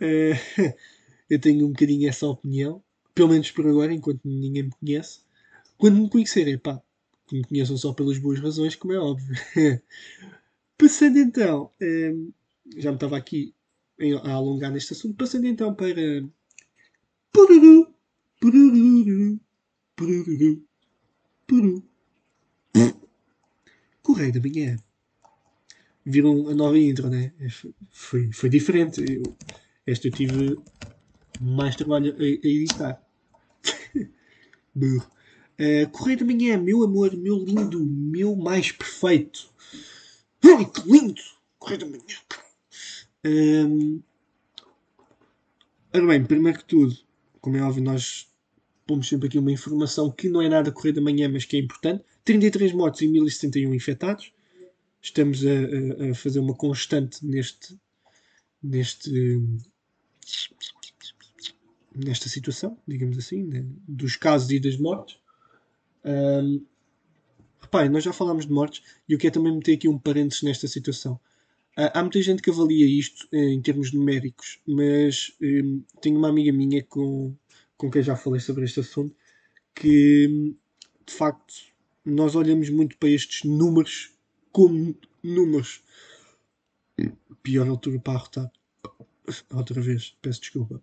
Uh, 0.00 0.72
eu 1.30 1.38
tenho 1.38 1.66
um 1.66 1.70
bocadinho 1.70 2.08
essa 2.08 2.26
opinião 2.26 2.82
pelo 3.14 3.28
menos 3.28 3.50
por 3.50 3.66
agora, 3.66 3.92
enquanto 3.92 4.20
ninguém 4.24 4.64
me 4.64 4.70
conhece. 4.70 5.20
Quando 5.76 5.98
me 5.98 6.08
conhecerem, 6.08 6.58
pá, 6.58 6.80
que 7.26 7.36
me 7.36 7.44
conheçam 7.44 7.76
só 7.76 7.92
pelas 7.92 8.18
boas 8.18 8.40
razões, 8.40 8.74
como 8.74 8.92
é 8.92 8.98
óbvio. 8.98 9.34
Passando 10.78 11.18
então, 11.18 11.70
um, 11.80 12.32
já 12.76 12.90
me 12.90 12.96
estava 12.96 13.16
aqui 13.16 13.54
a 14.24 14.32
alongar 14.32 14.70
neste 14.70 14.92
assunto, 14.92 15.16
passando 15.16 15.46
então 15.46 15.74
para. 15.74 16.24
Pururu, 17.32 17.94
pururu, 18.40 19.40
pururu, 19.96 20.64
pururu. 21.46 21.84
Correio 24.02 24.32
da 24.32 24.40
manhã. 24.40 24.76
Viram 26.04 26.48
a 26.48 26.54
nova 26.54 26.78
intro, 26.78 27.08
né? 27.08 27.32
Foi, 27.90 28.30
foi 28.32 28.48
diferente. 28.50 29.00
Eu, 29.08 29.22
esta 29.86 30.08
eu 30.08 30.12
tive 30.12 30.58
mais 31.40 31.76
trabalho 31.76 32.14
a, 32.18 32.22
a 32.22 32.48
editar. 32.48 33.02
uh, 34.76 35.90
Correio 35.90 36.18
da 36.18 36.24
Manhã, 36.24 36.58
meu 36.58 36.82
amor, 36.82 37.16
meu 37.16 37.38
lindo, 37.38 37.84
meu 37.84 38.34
mais 38.36 38.72
perfeito. 38.72 39.48
Ai, 40.44 40.64
que 40.64 40.90
lindo! 40.90 41.22
Correio 41.58 41.80
da 41.80 41.86
Manhã. 41.86 42.16
Um, 43.24 44.02
ora 45.92 46.06
bem, 46.06 46.24
primeiro 46.24 46.58
que 46.58 46.64
tudo, 46.64 46.96
como 47.40 47.56
é 47.56 47.62
óbvio, 47.62 47.82
nós 47.82 48.28
pomos 48.86 49.08
sempre 49.08 49.28
aqui 49.28 49.38
uma 49.38 49.52
informação 49.52 50.10
que 50.10 50.28
não 50.28 50.42
é 50.42 50.48
nada 50.48 50.72
Correio 50.72 50.94
da 50.94 51.00
Manhã, 51.00 51.28
mas 51.28 51.44
que 51.44 51.56
é 51.56 51.60
importante. 51.60 52.04
33 52.24 52.72
mortos 52.72 53.00
e 53.00 53.08
1071 53.08 53.74
infectados. 53.74 54.32
Estamos 55.00 55.44
a, 55.44 56.06
a, 56.06 56.10
a 56.10 56.14
fazer 56.14 56.38
uma 56.38 56.54
constante 56.54 57.24
neste, 57.24 57.76
neste 58.62 59.40
nesta 61.94 62.28
situação, 62.28 62.78
digamos 62.86 63.18
assim, 63.18 63.44
né, 63.44 63.64
dos 63.86 64.16
casos 64.16 64.50
e 64.50 64.58
das 64.58 64.76
mortes. 64.76 65.18
Um, 66.04 66.64
reparem, 67.60 67.90
nós 67.90 68.04
já 68.04 68.12
falámos 68.12 68.46
de 68.46 68.52
mortes 68.52 68.82
e 69.08 69.12
eu 69.12 69.18
quero 69.18 69.34
também 69.34 69.54
meter 69.54 69.74
aqui 69.74 69.88
um 69.88 69.98
parênteses 69.98 70.42
nesta 70.42 70.66
situação. 70.66 71.20
Uh, 71.78 71.88
há 71.94 72.02
muita 72.02 72.20
gente 72.20 72.42
que 72.42 72.50
avalia 72.50 72.86
isto 72.86 73.26
uh, 73.32 73.36
em 73.36 73.62
termos 73.62 73.92
numéricos, 73.92 74.60
mas 74.66 75.32
um, 75.40 75.82
tenho 76.00 76.18
uma 76.18 76.28
amiga 76.28 76.52
minha 76.52 76.82
com, 76.84 77.34
com 77.76 77.90
quem 77.90 78.02
já 78.02 78.14
falei 78.14 78.40
sobre 78.40 78.64
este 78.64 78.80
assunto 78.80 79.16
que, 79.74 80.54
de 81.06 81.12
facto, 81.12 81.54
nós 82.04 82.34
olhamos 82.34 82.68
muito 82.68 82.96
para 82.98 83.08
estes 83.08 83.44
números 83.44 84.12
como 84.50 84.94
números. 85.22 85.82
Pior 87.42 87.66
altura 87.68 87.98
para 88.00 88.18
arrotar. 88.18 88.52
Outra 89.50 89.80
vez, 89.80 90.16
peço 90.20 90.40
desculpa. 90.40 90.82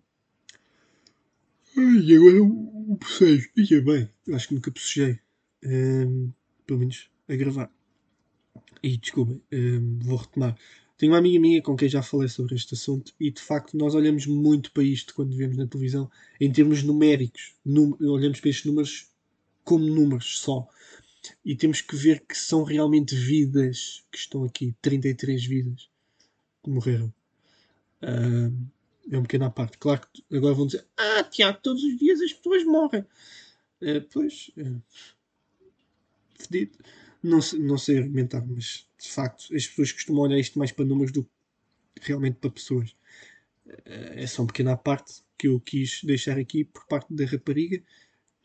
E 1.76 2.16
agora 2.16 2.42
o, 2.42 2.96
bocejo. 2.96 3.48
Ia 3.56 3.82
bem, 3.82 4.10
acho 4.34 4.48
que 4.48 4.54
nunca 4.54 4.70
bocejei. 4.70 5.20
Um, 5.64 6.32
pelo 6.66 6.80
menos 6.80 7.10
a 7.28 7.36
gravar. 7.36 7.79
E 8.82 8.96
desculpem, 8.96 9.40
um, 9.52 9.98
vou 10.00 10.16
retomar. 10.16 10.56
Tenho 10.96 11.12
uma 11.12 11.18
amiga 11.18 11.40
minha 11.40 11.62
com 11.62 11.74
quem 11.74 11.88
já 11.88 12.02
falei 12.02 12.28
sobre 12.28 12.54
este 12.54 12.74
assunto 12.74 13.14
e 13.18 13.30
de 13.30 13.40
facto 13.40 13.74
nós 13.74 13.94
olhamos 13.94 14.26
muito 14.26 14.70
para 14.70 14.82
isto 14.82 15.14
quando 15.14 15.34
vemos 15.34 15.56
na 15.56 15.66
televisão 15.66 16.10
em 16.38 16.52
termos 16.52 16.82
numéricos. 16.82 17.54
Num, 17.64 17.96
olhamos 18.00 18.38
para 18.38 18.50
estes 18.50 18.66
números 18.66 19.08
como 19.64 19.86
números 19.86 20.40
só. 20.40 20.68
E 21.42 21.56
temos 21.56 21.80
que 21.80 21.96
ver 21.96 22.20
que 22.20 22.36
são 22.36 22.64
realmente 22.64 23.14
vidas 23.14 24.04
que 24.12 24.18
estão 24.18 24.44
aqui. 24.44 24.74
33 24.82 25.42
vidas 25.46 25.88
que 26.62 26.70
morreram. 26.70 27.12
Um, 28.02 28.66
é 29.10 29.18
um 29.18 29.22
pequeno 29.22 29.46
à 29.46 29.50
parte. 29.50 29.78
Claro 29.78 30.02
que 30.12 30.36
agora 30.36 30.54
vão 30.54 30.66
dizer: 30.66 30.84
Ah, 30.96 31.22
Tiago, 31.24 31.60
todos 31.62 31.82
os 31.82 31.96
dias 31.96 32.20
as 32.20 32.32
pessoas 32.32 32.64
morrem. 32.64 33.06
Uh, 33.80 34.02
pois. 34.12 34.50
Uh, 34.56 34.82
fedido. 36.38 36.78
Não, 37.22 37.40
não 37.58 37.76
sei 37.76 37.98
argumentar, 37.98 38.44
mas 38.46 38.88
de 38.98 39.08
facto 39.08 39.54
as 39.54 39.66
pessoas 39.66 39.92
costumam 39.92 40.22
olhar 40.22 40.38
isto 40.38 40.58
mais 40.58 40.72
para 40.72 40.84
números 40.84 41.12
do 41.12 41.24
que 41.94 42.08
realmente 42.08 42.36
para 42.36 42.50
pessoas. 42.50 42.90
Uh, 43.66 44.16
é 44.16 44.26
só 44.26 44.42
um 44.42 44.46
pequeno 44.46 44.76
parte 44.78 45.22
que 45.38 45.48
eu 45.48 45.60
quis 45.60 46.02
deixar 46.02 46.38
aqui 46.38 46.64
por 46.64 46.86
parte 46.86 47.12
da 47.12 47.24
rapariga 47.24 47.82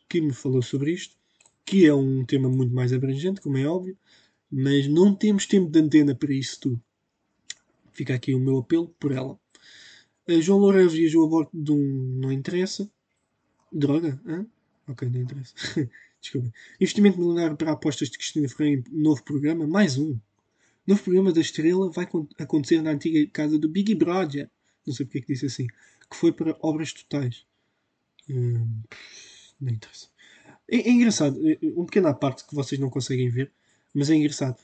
que 0.08 0.20
me 0.20 0.32
falou 0.32 0.62
sobre 0.62 0.92
isto, 0.92 1.16
que 1.64 1.86
é 1.86 1.94
um 1.94 2.24
tema 2.24 2.48
muito 2.48 2.72
mais 2.74 2.92
abrangente, 2.92 3.40
como 3.40 3.58
é 3.58 3.66
óbvio, 3.66 3.98
mas 4.50 4.86
não 4.86 5.14
temos 5.14 5.46
tempo 5.46 5.70
de 5.70 5.80
antena 5.80 6.14
para 6.14 6.32
isso 6.32 6.60
tudo. 6.60 6.82
Fica 7.92 8.14
aqui 8.14 8.34
o 8.34 8.38
meu 8.38 8.58
apelo 8.58 8.88
por 9.00 9.10
ela. 9.12 9.38
Uh, 10.28 10.40
João 10.40 10.58
Loureiro 10.58 10.90
viajou 10.90 11.24
a 11.24 11.28
bordo 11.28 11.50
de 11.52 11.72
um. 11.72 12.18
Não 12.20 12.30
interessa. 12.30 12.90
Droga? 13.72 14.20
Hã? 14.26 14.46
Ok, 14.86 15.08
não 15.08 15.20
interessa. 15.20 15.54
Desculpa. 16.20 16.52
Investimento 16.80 17.18
milionário 17.18 17.56
para 17.56 17.72
apostas 17.72 18.10
de 18.10 18.18
Cristina 18.18 18.48
Ferreira 18.48 18.82
em 18.88 19.02
novo 19.02 19.22
programa. 19.22 19.66
Mais 19.66 19.98
um. 19.98 20.18
Novo 20.86 21.02
programa 21.02 21.32
da 21.32 21.40
Estrela 21.40 21.90
vai 21.90 22.08
acontecer 22.38 22.80
na 22.82 22.90
antiga 22.90 23.28
casa 23.32 23.58
do 23.58 23.68
Big 23.68 23.94
Brother. 23.94 24.50
Não 24.86 24.94
sei 24.94 25.06
porque 25.06 25.18
é 25.18 25.20
que 25.22 25.32
disse 25.32 25.46
assim. 25.46 25.66
Que 26.10 26.16
foi 26.16 26.32
para 26.32 26.56
obras 26.60 26.92
totais. 26.92 27.44
Hum, 28.28 28.82
não 29.60 29.72
interessa. 29.72 30.08
É, 30.68 30.76
é 30.76 30.90
engraçado. 30.90 31.38
É, 31.48 31.52
é 31.52 31.72
um 31.76 31.84
pequeno 31.84 32.08
à 32.08 32.14
parte 32.14 32.44
que 32.46 32.54
vocês 32.54 32.80
não 32.80 32.90
conseguem 32.90 33.28
ver. 33.28 33.52
Mas 33.94 34.10
é 34.10 34.14
engraçado. 34.14 34.56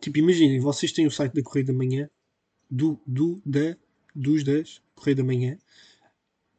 Tipo, 0.00 0.18
imaginem, 0.18 0.60
vocês 0.60 0.92
têm 0.92 1.06
o 1.06 1.10
site 1.10 1.34
da 1.34 1.42
Correio 1.42 1.66
da 1.66 1.72
Manhã. 1.72 2.08
Do, 2.70 3.00
do, 3.06 3.40
da 3.46 3.76
dos 4.18 4.42
10, 4.42 4.82
Correio 4.94 5.16
da 5.16 5.24
Manhã, 5.24 5.58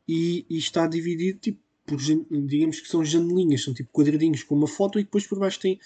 e, 0.08 0.46
e, 0.50 0.58
está 0.58 0.88
dividido 0.88 1.40
tipo, 1.40 1.60
por, 1.90 2.00
digamos 2.46 2.80
que 2.80 2.88
são 2.88 3.04
janelinhas, 3.04 3.64
são 3.64 3.74
tipo 3.74 3.90
quadradinhos 3.92 4.44
com 4.44 4.56
uma 4.56 4.68
foto 4.68 5.00
e 5.00 5.04
depois 5.04 5.26
por 5.26 5.40
baixo 5.40 5.60
tem, 5.60 5.80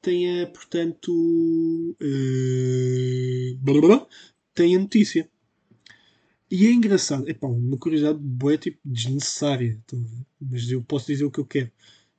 tem 0.00 0.42
a, 0.42 0.46
portanto, 0.46 1.10
uh, 1.10 1.96
blá, 3.60 3.80
blá, 3.80 4.06
tem 4.54 4.76
a 4.76 4.78
notícia. 4.78 5.28
E 6.50 6.66
é 6.66 6.70
engraçado, 6.70 7.28
é 7.28 7.34
pá, 7.34 7.48
uma 7.48 7.76
curiosidade 7.76 8.18
boa, 8.20 8.56
tipo, 8.56 8.78
desnecessária, 8.84 9.78
mas 10.40 10.70
eu 10.70 10.82
posso 10.82 11.08
dizer 11.08 11.24
o 11.24 11.30
que 11.30 11.40
eu 11.40 11.44
quero 11.44 11.70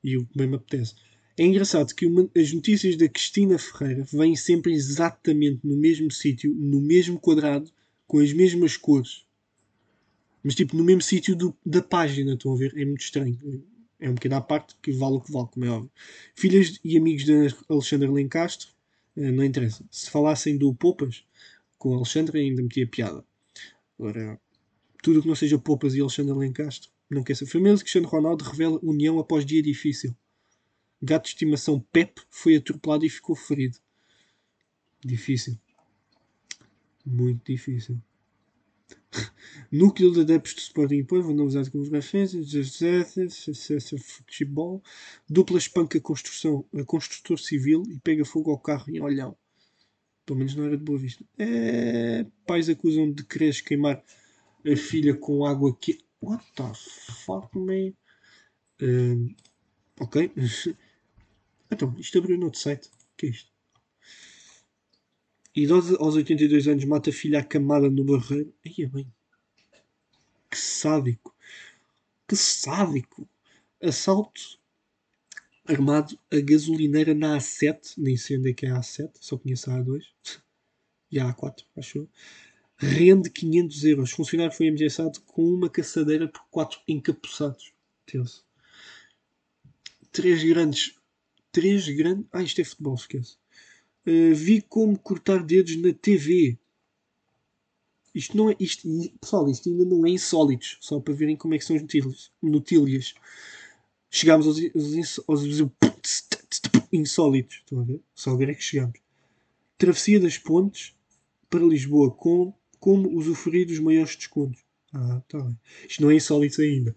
e 0.04 0.17
o 0.17 0.25
que 0.25 0.38
bem 0.38 0.47
me 0.47 0.56
apetece. 0.56 0.93
É 1.38 1.43
engraçado 1.43 1.95
que 1.95 2.06
uma, 2.06 2.30
as 2.36 2.52
notícias 2.52 2.97
da 2.97 3.08
Cristina 3.08 3.58
Ferreira 3.58 4.06
vêm 4.12 4.36
sempre 4.36 4.73
exatamente 4.73 5.65
no 5.65 5.78
mesmo 5.78 6.12
sítio, 6.12 6.54
no 6.54 6.82
mesmo 6.82 7.17
quadrado, 7.17 7.71
com 8.06 8.19
as 8.19 8.34
mesmas 8.34 8.75
cores, 8.75 9.23
mas 10.50 10.56
tipo 10.56 10.76
no 10.76 10.84
mesmo 10.84 11.04
sítio 11.04 11.38
da 11.64 11.80
página. 11.80 12.34
Estão 12.34 12.54
a 12.54 12.58
ver? 12.58 12.74
É 12.76 12.84
muito 12.84 13.02
estranho. 13.02 13.38
É 14.00 14.10
um 14.10 14.16
pequeno 14.16 14.38
à 14.38 14.42
parte 14.42 14.76
que 14.82 14.92
vale 14.92 15.18
o 15.18 15.22
que 15.22 15.32
vale, 15.32 15.48
como 15.52 15.64
é 15.64 15.70
óbvio. 15.70 15.92
Filhas 16.34 16.80
e 16.84 16.98
amigos 16.98 17.24
de 17.24 17.56
Alexandre 17.70 18.08
Lencastre, 18.10 18.70
eh, 19.16 19.30
não 19.30 19.44
interessa. 19.44 19.86
Se 19.92 20.10
falassem 20.10 20.58
do 20.58 20.74
Poupas 20.74 21.24
com 21.78 21.94
Alexandre, 21.94 22.40
ainda 22.40 22.64
metia 22.64 22.88
piada. 22.88 23.24
Agora, 24.00 24.42
tudo 25.04 25.22
que 25.22 25.28
não 25.28 25.36
seja 25.36 25.60
Poupas 25.60 25.94
e 25.94 26.02
Alexandre 26.02 26.34
Lencastre, 26.34 26.90
não 27.08 27.24
quer 27.24 27.36
ser. 27.36 27.46
De 27.46 27.78
Cristiano 27.78 28.08
Ronaldo 28.08 28.44
revela 28.44 28.80
união 28.82 29.20
após 29.20 29.46
dia 29.46 29.62
difícil. 29.62 30.18
Gato 31.00 31.26
de 31.26 31.30
estimação 31.30 31.80
Pep 31.92 32.20
foi 32.28 32.56
atropelado 32.56 33.06
e 33.06 33.10
ficou 33.10 33.36
ferido. 33.36 33.78
Difícil. 35.06 35.60
Muito 37.06 37.46
difícil. 37.46 38.02
Núcleo 39.72 40.12
de 40.12 40.22
adeptos 40.22 40.56
de 40.56 40.62
Sporting 40.62 41.04
Povo, 41.04 41.32
usar 41.43 41.69
como 41.69 41.84
futebol. 44.00 44.82
Dupla 45.30 45.58
espanca 45.58 46.00
construção, 46.00 46.65
a 46.74 46.84
construtor 46.84 47.38
civil 47.38 47.84
e 47.89 48.00
pega 48.00 48.26
fogo 48.26 48.52
ao 48.52 48.60
carro 48.60 48.89
em 48.89 49.00
Olhão. 49.02 49.38
Pelo 50.26 50.39
menos 50.39 50.56
não 50.56 50.65
era 50.65 50.78
de 50.78 50.84
boa 50.84 50.98
vista. 50.98 51.24
É, 51.38 52.26
pais 52.45 52.69
acusam 52.69 53.12
de 53.12 53.24
quereres 53.24 53.62
queimar 53.62 54.04
a 54.65 54.76
filha 54.76 55.15
com 55.15 55.45
água 55.45 55.76
que. 55.76 56.00
What 56.22 56.45
the 56.56 56.72
fuck, 57.26 57.58
man? 57.58 57.93
Uh, 58.82 59.34
ok. 60.00 60.32
então, 61.72 61.95
isto 61.98 62.17
abriu 62.17 62.38
no 62.38 62.45
outro 62.45 62.60
site. 62.60 62.88
O 62.88 63.17
que 63.17 63.28
é 63.28 63.30
isto? 63.30 63.59
Idosa 65.62 65.98
aos 66.00 66.15
82 66.15 66.69
anos 66.69 66.86
mata 66.86 67.10
a 67.10 67.13
filha 67.13 67.39
acamada 67.39 67.89
no 67.89 68.06
barreiro. 68.06 68.54
É 68.65 68.86
bem. 68.86 69.12
Que 70.50 70.58
sádico. 70.58 71.36
Que 72.26 72.36
sádico. 72.36 73.28
Assalto 73.84 74.58
armado 75.65 76.17
a 76.32 76.39
gasolineira 76.39 77.13
na 77.13 77.38
A7. 77.38 77.95
Nem 77.98 78.15
sei 78.15 78.38
onde 78.38 78.52
é 78.52 78.54
que 78.54 78.65
é 78.65 78.72
a 78.72 78.80
A7. 78.80 79.12
Só 79.19 79.38
conheço 79.38 79.69
a 79.69 79.76
A2. 79.76 80.04
E 81.12 81.19
a 81.19 81.34
A4, 81.34 81.63
acho. 81.76 82.08
Rende 82.78 83.32
500 83.32 83.84
euros. 83.84 84.12
Funcionário 84.12 84.56
foi 84.56 84.69
ameaçado 84.69 85.19
com 85.22 85.41
uma 85.43 85.67
caçadeira 85.67 86.28
por 86.28 86.45
quatro 86.52 86.80
encapuçados. 86.88 87.74
Deus. 88.13 88.45
Três 90.12 90.43
grandes. 90.43 90.95
Três 91.52 91.89
grandes. 91.89 92.28
Ah, 92.32 92.43
isto 92.43 92.62
é 92.62 92.63
futebol, 92.63 92.93
esquece. 92.93 93.38
Uh, 94.10 94.34
vi 94.34 94.62
como 94.62 94.98
cortar 94.98 95.43
dedos 95.43 95.76
na 95.76 95.93
TV. 95.93 96.58
Isto 98.15 98.36
não 98.36 98.50
é. 98.50 98.56
Isto, 98.60 98.88
pessoal, 99.22 99.48
isto 99.48 99.69
ainda 99.69 99.86
não 99.86 100.04
é 100.06 100.10
insólitos. 100.10 100.78
Só 100.82 101.00
para 101.00 101.13
verem 101.13 101.36
como 101.36 101.54
é 101.54 101.60
que 101.60 101.65
são 101.65 101.76
os 101.76 102.32
notílias. 102.41 103.13
Chegámos 104.10 104.48
aos, 104.48 104.58
aos, 104.58 105.19
aos 105.28 105.43
insólitos. 106.91 107.58
Estão 107.58 107.82
a 107.82 107.84
ver? 107.84 108.02
Só 108.15 108.32
agora 108.32 108.52
é 108.52 108.56
que 108.56 108.63
chegamos. 108.63 109.00
Travessia 109.78 110.19
das 110.19 110.39
pontes 110.39 110.95
para 111.48 111.63
Lisboa 111.63 112.10
com 112.10 112.52
como 112.80 113.15
usufruir 113.15 113.67
dos 113.67 113.78
maiores 113.78 114.15
descontos. 114.15 114.63
Ah, 114.91 115.22
tá 115.28 115.39
bem. 115.39 115.60
Isto 115.88 116.02
não 116.02 116.10
é 116.10 116.15
insólito 116.15 116.62
ainda. 116.62 116.95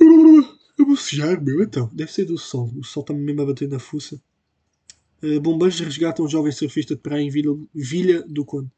Eu 0.00 0.86
vou 0.86 0.96
sujar, 0.96 1.40
meu. 1.40 1.62
Então, 1.62 1.88
deve 1.92 2.12
ser 2.12 2.24
do 2.24 2.36
sol. 2.36 2.72
O 2.76 2.82
sol 2.82 3.02
está-me 3.02 3.20
mesmo 3.20 3.42
a 3.42 3.46
bater 3.46 3.68
na 3.68 3.78
fuça. 3.78 4.20
Uh, 5.22 5.40
bombeiros 5.40 5.80
resgatam 5.80 6.24
um 6.24 6.28
jovem 6.28 6.52
surfista 6.52 6.94
de 6.94 7.00
praia 7.00 7.22
em 7.22 7.30
Vila, 7.30 8.22
do 8.26 8.44
Conde. 8.44 8.70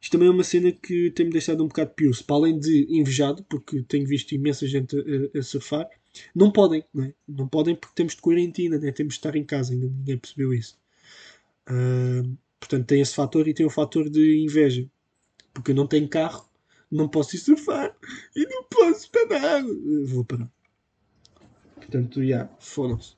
Isto 0.00 0.12
também 0.12 0.28
é 0.28 0.30
uma 0.30 0.44
cena 0.44 0.70
que 0.70 1.10
tem-me 1.10 1.32
deixado 1.32 1.64
um 1.64 1.68
bocado 1.68 1.90
pior. 1.90 2.12
Para 2.26 2.36
além 2.36 2.58
de 2.58 2.86
invejado, 2.90 3.44
porque 3.48 3.82
tenho 3.82 4.06
visto 4.06 4.32
imensa 4.32 4.66
gente 4.66 4.96
a, 4.96 5.38
a 5.38 5.42
surfar, 5.42 5.88
não 6.34 6.50
podem, 6.50 6.84
não, 6.92 7.04
é? 7.04 7.14
não 7.26 7.48
podem 7.48 7.74
porque 7.74 7.94
temos 7.94 8.14
de 8.14 8.20
quarentena, 8.22 8.78
né? 8.78 8.92
temos 8.92 9.14
de 9.14 9.18
estar 9.18 9.36
em 9.36 9.44
casa, 9.44 9.72
ainda 9.72 9.86
ninguém 9.86 10.18
percebeu 10.18 10.54
isso. 10.54 10.78
Uh, 11.68 12.36
portanto, 12.60 12.86
tem 12.86 13.00
esse 13.00 13.14
fator 13.14 13.48
e 13.48 13.54
tem 13.54 13.66
o 13.66 13.70
fator 13.70 14.08
de 14.08 14.44
inveja. 14.44 14.88
Porque 15.52 15.72
eu 15.72 15.74
não 15.74 15.86
tenho 15.86 16.08
carro, 16.08 16.48
não 16.90 17.08
posso 17.08 17.34
ir 17.34 17.38
surfar 17.38 17.96
e 18.34 18.46
não 18.46 18.64
posso 18.64 19.10
parar. 19.10 19.62
Vou 20.04 20.24
parar. 20.24 20.50
Portanto, 21.74 22.20
já, 22.20 22.26
yeah, 22.26 22.56
foram-se. 22.58 23.16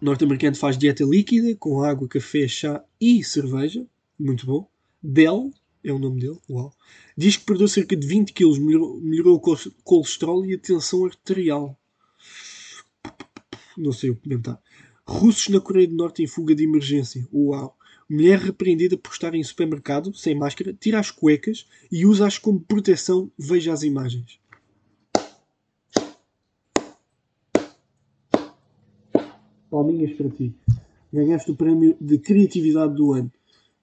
Norte-americano 0.00 0.56
faz 0.56 0.78
dieta 0.78 1.04
líquida 1.04 1.54
com 1.56 1.82
água, 1.82 2.06
café, 2.06 2.46
chá 2.46 2.84
e 3.00 3.22
cerveja. 3.24 3.84
Muito 4.18 4.46
bom. 4.46 4.68
Dell 5.02 5.52
é 5.82 5.92
o 5.92 5.98
nome 5.98 6.20
dele. 6.20 6.38
Uau. 6.48 6.72
Diz 7.16 7.36
que 7.36 7.44
perdeu 7.44 7.66
cerca 7.66 7.96
de 7.96 8.06
20 8.06 8.32
kg, 8.32 8.60
melhorou, 8.60 9.00
melhorou 9.00 9.36
o 9.36 9.58
colesterol 9.82 10.46
e 10.46 10.54
a 10.54 10.58
tensão 10.58 11.04
arterial. 11.04 11.76
Não 13.76 13.92
sei 13.92 14.10
o 14.10 14.16
que 14.16 14.22
comentar. 14.22 14.60
Russos 15.06 15.48
na 15.48 15.60
Coreia 15.60 15.88
do 15.88 15.94
Norte 15.94 16.22
em 16.22 16.26
fuga 16.26 16.54
de 16.54 16.64
emergência. 16.64 17.26
Uau. 17.32 17.76
Mulher 18.08 18.38
repreendida 18.38 18.96
por 18.96 19.12
estar 19.12 19.34
em 19.34 19.42
supermercado, 19.42 20.14
sem 20.14 20.34
máscara, 20.34 20.72
tira 20.72 20.98
as 20.98 21.10
cuecas 21.10 21.66
e 21.90 22.06
usa-as 22.06 22.38
como 22.38 22.60
proteção. 22.60 23.30
Veja 23.38 23.72
as 23.72 23.82
imagens. 23.82 24.38
Palminhas 29.88 30.12
para 30.12 30.28
ti. 30.28 30.54
Ganhaste 31.10 31.50
o 31.50 31.56
prémio 31.56 31.96
de 31.98 32.18
criatividade 32.18 32.94
do 32.94 33.14
ano. 33.14 33.32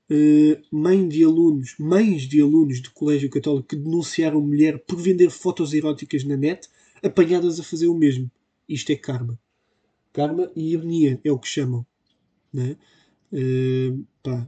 Uh, 0.07 0.61
mãe 0.71 1.07
de 1.07 1.23
alunos, 1.23 1.75
mães 1.79 2.27
de 2.27 2.39
alunos 2.39 2.79
de 2.79 2.91
colégio 2.91 3.27
católico 3.27 3.69
que 3.69 3.75
denunciaram 3.75 4.39
mulher 4.39 4.77
por 4.85 5.01
vender 5.01 5.31
fotos 5.31 5.73
eróticas 5.73 6.23
na 6.23 6.37
net, 6.37 6.69
apanhadas 7.01 7.59
a 7.59 7.63
fazer 7.63 7.87
o 7.87 7.95
mesmo. 7.95 8.29
Isto 8.69 8.91
é 8.91 8.95
karma. 8.95 9.39
Karma 10.13 10.51
e 10.55 10.73
ironia 10.73 11.19
é 11.23 11.31
o 11.31 11.39
que 11.39 11.47
chamam. 11.47 11.83
Né? 12.53 12.77
Uh, 13.33 14.05
pá. 14.21 14.47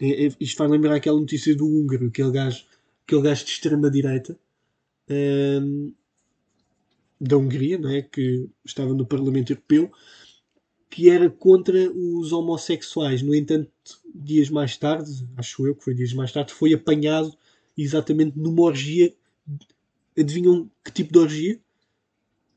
É, 0.00 0.26
é, 0.26 0.32
isto 0.40 0.56
faz 0.56 0.70
lembrar 0.70 0.94
aquela 0.94 1.20
notícia 1.20 1.54
do 1.54 1.66
húngaro, 1.66 2.06
aquele 2.06 2.30
gajo, 2.30 2.64
aquele 3.04 3.22
gajo 3.22 3.44
de 3.44 3.50
extrema-direita 3.50 4.38
uh, 5.10 5.94
da 7.20 7.36
Hungria, 7.36 7.78
não 7.78 7.90
é? 7.90 8.02
que 8.02 8.48
estava 8.64 8.94
no 8.94 9.06
Parlamento 9.06 9.50
Europeu, 9.52 9.90
que 10.90 11.10
era 11.10 11.28
contra 11.28 11.90
os 11.92 12.32
homossexuais. 12.32 13.22
No 13.22 13.34
entanto, 13.34 13.70
dias 14.14 14.48
mais 14.50 14.76
tarde, 14.76 15.28
acho 15.36 15.66
eu 15.66 15.74
que 15.74 15.84
foi 15.84 15.94
dias 15.94 16.12
mais 16.12 16.32
tarde, 16.32 16.52
foi 16.52 16.72
apanhado 16.72 17.32
exatamente 17.76 18.38
numa 18.38 18.62
orgia. 18.62 19.14
Adivinham 20.18 20.70
que 20.84 20.92
tipo 20.92 21.12
de 21.12 21.18
orgia? 21.18 21.60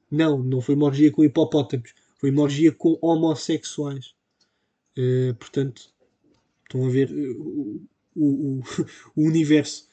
Não, 0.10 0.42
não 0.44 0.62
foi 0.62 0.76
uma 0.76 0.86
orgia 0.86 1.12
com 1.12 1.24
hipopótamos, 1.24 1.94
foi 2.18 2.32
uma 2.32 2.42
orgia 2.42 2.72
com 2.72 2.98
homossexuais. 3.02 4.14
Uh, 4.98 5.34
portanto, 5.36 5.90
estão 6.64 6.86
a 6.86 6.90
ver 6.90 7.10
uh, 7.12 7.42
o, 7.42 7.88
o, 8.16 8.60
o, 8.60 8.64
universo 9.26 9.88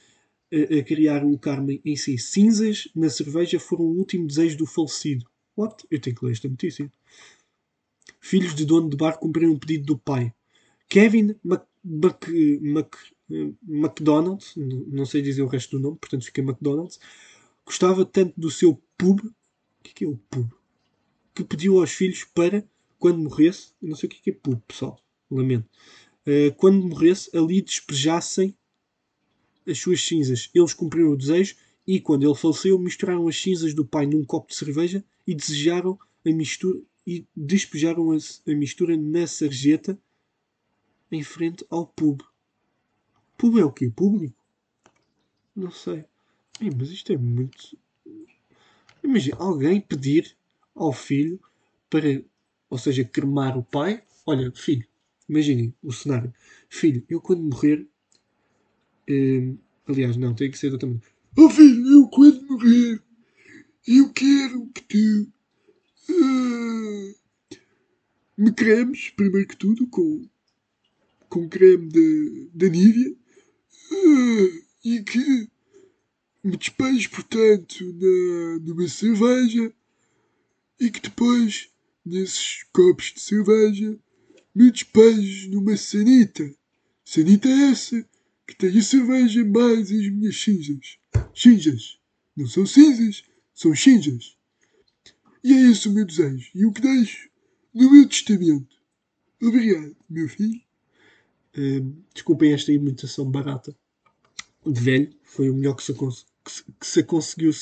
a, 0.52 0.82
criar 0.82 1.24
o 1.24 1.38
karma 1.38 1.72
em 1.84 1.96
si. 1.96 2.18
Cinzas 2.18 2.88
na 2.94 3.08
cerveja 3.08 3.58
foram 3.58 3.84
o 3.84 3.96
último 3.96 4.26
desejo 4.26 4.58
do 4.58 4.66
falecido. 4.66 5.26
What? 5.56 5.84
Eu 5.90 6.00
tenho 6.00 6.16
que 6.16 6.24
ler 6.24 6.32
esta 6.32 6.48
notícia. 6.48 6.90
Filhos 8.20 8.54
de 8.54 8.64
dono 8.64 8.88
de 8.88 8.96
bar 8.96 9.18
cumpriram 9.18 9.52
um 9.52 9.58
pedido 9.58 9.87
do 9.87 9.98
pai. 9.98 10.32
Kevin 10.88 11.34
Mac, 11.44 11.66
Mac, 11.84 12.26
Mac, 12.62 12.96
McDonald, 13.66 14.44
não 14.56 15.04
sei 15.04 15.20
dizer 15.20 15.42
o 15.42 15.46
resto 15.48 15.76
do 15.76 15.82
nome, 15.82 15.98
portanto 15.98 16.24
fica 16.24 16.40
McDonald's, 16.40 16.98
gostava 17.64 18.04
tanto 18.04 18.38
do 18.40 18.50
seu 18.50 18.80
pub, 18.96 19.20
o 19.20 19.32
que 19.82 20.04
é, 20.04 20.08
é 20.08 20.11
o 20.11 20.16
pub? 20.30 20.50
Que 21.34 21.44
pediu 21.44 21.78
aos 21.78 21.92
filhos 21.92 22.24
para 22.24 22.66
quando 22.98 23.18
morresse, 23.18 23.72
não 23.80 23.94
sei 23.94 24.08
o 24.08 24.11
que 24.11 24.30
é, 24.30 24.32
pub, 24.32 24.61
pessoal, 24.66 24.98
lamento, 25.30 25.68
uh, 26.26 26.54
quando 26.56 26.82
morresse, 26.82 27.37
ali 27.37 27.61
despejassem 27.61 28.56
as 29.68 29.78
suas 29.78 30.02
cinzas. 30.02 30.50
Eles 30.54 30.72
cumpriram 30.72 31.11
o 31.11 31.16
desejo 31.16 31.57
e, 31.87 32.00
quando 32.00 32.24
ele 32.24 32.35
faleceu, 32.35 32.78
misturaram 32.78 33.26
as 33.28 33.40
cinzas 33.40 33.74
do 33.74 33.85
pai 33.85 34.07
num 34.07 34.24
copo 34.24 34.48
de 34.48 34.57
cerveja 34.57 35.04
e 35.26 35.35
desejaram 35.35 35.98
a 36.26 36.31
mistura 36.31 36.81
e 37.07 37.26
despejaram 37.35 38.12
a, 38.12 38.16
a 38.16 38.54
mistura 38.54 38.96
na 38.96 39.26
sarjeta 39.26 39.98
em 41.11 41.22
frente 41.22 41.64
ao 41.70 41.87
pub. 41.87 42.20
Pub 43.37 43.59
é 43.59 43.64
o 43.64 43.72
quê? 43.72 43.90
Público? 43.90 44.37
Não 45.57 45.70
sei. 45.70 46.04
Ei, 46.61 46.70
mas 46.76 46.90
isto 46.90 47.12
é 47.12 47.16
muito. 47.16 47.78
Imagina, 49.02 49.37
alguém 49.38 49.81
pedir 49.81 50.37
ao 50.74 50.92
filho 50.92 51.40
para 51.88 52.22
ou 52.70 52.78
seja, 52.78 53.04
cremar 53.04 53.57
o 53.57 53.62
pai. 53.62 54.02
Olha, 54.26 54.52
filho, 54.52 54.87
imaginem 55.28 55.74
o 55.83 55.92
cenário. 55.92 56.33
Filho, 56.68 57.04
eu 57.09 57.20
quando 57.20 57.42
morrer. 57.42 57.87
Eh, 59.08 59.54
aliás, 59.86 60.16
não, 60.16 60.34
tem 60.34 60.50
que 60.50 60.58
ser 60.58 60.72
outra 60.72 60.86
maneira. 60.86 61.06
Oh 61.36 61.48
filho, 61.48 61.88
eu 61.88 62.08
quando 62.08 62.42
morrer, 62.46 63.02
eu 63.86 64.12
quero 64.12 64.66
que 64.68 64.82
tu 64.82 65.32
uh, 66.10 67.14
me 68.36 68.52
cremes, 68.52 69.10
primeiro 69.10 69.48
que 69.48 69.56
tudo, 69.56 69.86
com, 69.86 70.28
com 71.28 71.48
creme 71.48 71.88
da 72.52 72.68
Nívia 72.68 73.10
uh, 73.10 74.64
e 74.84 75.02
que 75.02 75.48
me 76.44 76.56
despejes, 76.56 77.06
portanto, 77.06 77.84
na, 77.94 78.58
numa 78.60 78.88
cerveja 78.88 79.72
e 80.78 80.90
que 80.90 81.00
depois 81.00 81.70
nesses 82.04 82.64
copos 82.72 83.12
de 83.14 83.20
cerveja, 83.20 83.98
me 84.54 84.70
despejo 84.70 85.50
numa 85.50 85.76
sanita. 85.76 86.54
Sanita 87.04 87.48
essa 87.48 88.04
que 88.54 88.66
a 88.66 88.82
cerveja 88.82 89.44
mais 89.44 89.92
as 89.92 90.08
minhas 90.08 90.40
cinzas. 90.40 90.98
Cinzas. 91.34 91.98
Não 92.37 92.46
são 92.46 92.64
cinzas, 92.64 93.24
são 93.54 93.74
cinzas. 93.74 94.37
E 95.44 95.52
é 95.52 95.70
esse 95.70 95.88
o 95.88 95.92
meu 95.92 96.04
desejo 96.04 96.50
e 96.54 96.64
o 96.64 96.72
que 96.72 96.80
deixo 96.80 97.28
no 97.74 97.90
meu 97.90 98.08
testamento. 98.08 98.76
Obrigado, 99.40 99.96
meu 100.08 100.28
filho. 100.28 100.61
Uh, 101.56 102.04
desculpem 102.14 102.52
esta 102.52 102.72
imitação 102.72 103.30
barata. 103.30 103.76
de 104.66 104.80
velho, 104.80 105.14
foi 105.22 105.50
o 105.50 105.54
melhor 105.54 105.74
que 105.74 105.82
se, 105.82 105.92
que 105.94 106.50
se, 106.50 106.64
que 106.64 106.87
se 106.87 107.02
conseguiu 107.02 107.52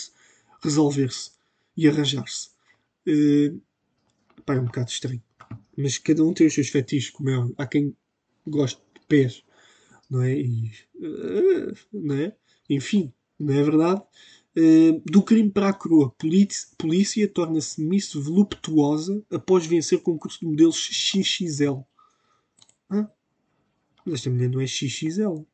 resolver-se 0.62 1.32
e 1.76 1.88
arranjar-se. 1.88 2.50
Uh, 3.06 3.60
pá, 4.44 4.54
é 4.54 4.60
um 4.60 4.64
bocado 4.64 4.90
estranho. 4.90 5.22
Mas 5.76 5.98
cada 5.98 6.24
um 6.24 6.32
tem 6.32 6.46
os 6.46 6.54
seus 6.54 6.68
fetiches, 6.68 7.10
como 7.10 7.30
é 7.30 7.52
Há 7.58 7.66
quem 7.66 7.94
goste 8.46 8.80
de 8.94 9.06
pés, 9.06 9.44
não 10.10 10.22
é? 10.22 10.32
E, 10.32 10.72
uh, 10.96 11.74
não 11.92 12.16
é? 12.16 12.36
Enfim, 12.68 13.12
não 13.38 13.54
é 13.54 13.62
verdade? 13.62 14.02
Uh, 14.56 15.02
do 15.04 15.22
crime 15.22 15.50
para 15.50 15.68
a 15.68 15.72
coroa, 15.72 16.10
polícia, 16.12 16.68
polícia 16.78 17.28
torna-se 17.28 17.80
Miss 17.82 18.14
voluptuosa 18.14 19.22
após 19.30 19.66
vencer 19.66 20.00
concurso 20.00 20.40
de 20.40 20.46
modelos 20.46 20.76
XXL. 20.76 21.82
Hã? 22.90 23.10
Mas 24.04 24.14
esta 24.14 24.30
mulher 24.30 24.48
não 24.48 24.60
é 24.60 24.66
XXL. 24.66 25.44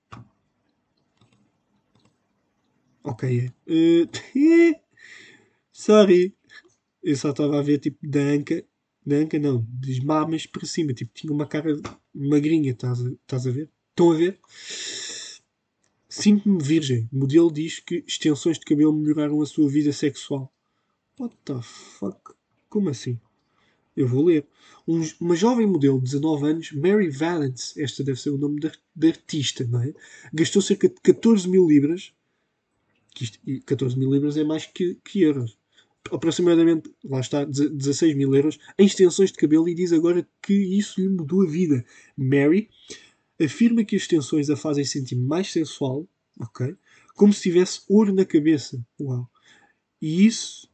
Ok, 3.02 3.52
é. 3.66 3.72
Uh, 3.72 4.08
sorry. 5.72 6.36
Eu 7.02 7.16
só 7.16 7.30
estava 7.30 7.58
a 7.58 7.62
ver 7.62 7.78
tipo 7.78 7.98
da 8.06 8.20
anca. 8.20 8.64
Não, 9.40 9.58
dos 9.68 9.98
mamas 9.98 10.46
para 10.46 10.64
cima. 10.64 10.94
Tipo, 10.94 11.10
tinha 11.12 11.32
uma 11.32 11.46
cara 11.46 11.74
magrinha, 12.14 12.70
estás 12.70 13.04
a, 13.04 13.10
estás 13.10 13.46
a 13.48 13.50
ver? 13.50 13.68
Estão 13.92 14.10
a 14.10 14.14
ver? 14.14 14.40
Sinto-me 16.08 16.62
virgem. 16.62 17.08
O 17.12 17.18
modelo 17.18 17.52
diz 17.52 17.78
que 17.78 18.02
extensões 18.06 18.58
de 18.58 18.64
cabelo 18.64 18.92
melhoraram 18.92 19.40
a 19.42 19.46
sua 19.46 19.68
vida 19.68 19.92
sexual. 19.92 20.50
What 21.18 21.36
the 21.44 21.60
fuck? 21.60 22.32
Como 22.70 22.88
assim? 22.88 23.20
Eu 23.94 24.08
vou 24.08 24.24
ler. 24.24 24.46
Um, 24.88 25.02
uma 25.20 25.36
jovem 25.36 25.66
modelo 25.66 25.98
de 25.98 26.04
19 26.04 26.46
anos, 26.46 26.72
Mary 26.72 27.10
Valence, 27.10 27.80
esta 27.80 28.02
deve 28.02 28.18
ser 28.18 28.30
o 28.30 28.38
nome 28.38 28.60
da, 28.60 29.08
artista, 29.08 29.62
não 29.64 29.82
é? 29.82 29.92
Gastou 30.32 30.62
cerca 30.62 30.88
de 30.88 30.98
14 31.02 31.46
mil 31.46 31.68
libras. 31.68 32.14
Que 33.14 33.24
isto, 33.24 33.38
14 33.66 33.98
mil 33.98 34.10
libras 34.10 34.38
é 34.38 34.44
mais 34.44 34.64
que, 34.64 34.98
que 35.04 35.20
euros. 35.20 35.58
Aproximadamente, 36.10 36.90
lá 37.04 37.20
está, 37.20 37.44
16 37.44 38.16
mil 38.16 38.34
euros 38.34 38.58
em 38.78 38.86
extensões 38.86 39.30
de 39.30 39.36
cabelo 39.36 39.68
e 39.68 39.74
diz 39.74 39.92
agora 39.92 40.26
que 40.42 40.54
isso 40.54 40.98
lhe 40.98 41.10
mudou 41.10 41.42
a 41.42 41.46
vida. 41.46 41.84
Mary 42.16 42.70
afirma 43.40 43.84
que 43.84 43.96
as 43.96 44.02
extensões 44.02 44.50
a 44.50 44.56
fazem 44.56 44.84
sentir 44.84 45.16
mais 45.16 45.52
sensual, 45.52 46.08
ok? 46.40 46.74
Como 47.14 47.32
se 47.32 47.42
tivesse 47.42 47.82
ouro 47.88 48.14
na 48.14 48.24
cabeça. 48.24 48.84
Uau! 49.00 49.28
E 50.00 50.26
isso 50.26 50.70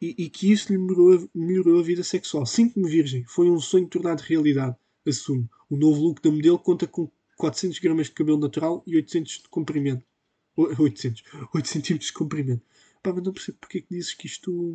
e, 0.00 0.14
e 0.16 0.30
que 0.30 0.50
isso 0.50 0.72
lhe 0.72 0.78
melhorou, 0.78 1.28
melhorou 1.34 1.80
a 1.80 1.82
vida 1.82 2.02
sexual. 2.02 2.46
Sinto-me 2.46 2.88
virgem. 2.88 3.24
Foi 3.26 3.50
um 3.50 3.60
sonho 3.60 3.88
tornado 3.88 4.20
realidade. 4.20 4.76
Assumo. 5.06 5.48
O 5.68 5.76
novo 5.76 6.00
look 6.00 6.22
da 6.22 6.30
modelo 6.30 6.58
conta 6.58 6.86
com 6.86 7.10
400 7.36 7.78
gramas 7.78 8.06
de 8.06 8.12
cabelo 8.12 8.38
natural 8.38 8.82
e 8.86 8.96
800 8.96 9.42
de 9.42 9.48
comprimento. 9.48 10.04
800. 10.56 11.22
8 11.54 11.68
centímetros 11.68 12.08
de 12.08 12.12
comprimento. 12.12 12.62
Pá, 13.02 13.12
mas 13.12 13.22
não 13.22 13.32
percebo 13.32 13.58
porque 13.60 13.78
é 13.78 13.80
que 13.80 13.88
dizes 13.90 14.14
que 14.14 14.26
isto 14.26 14.74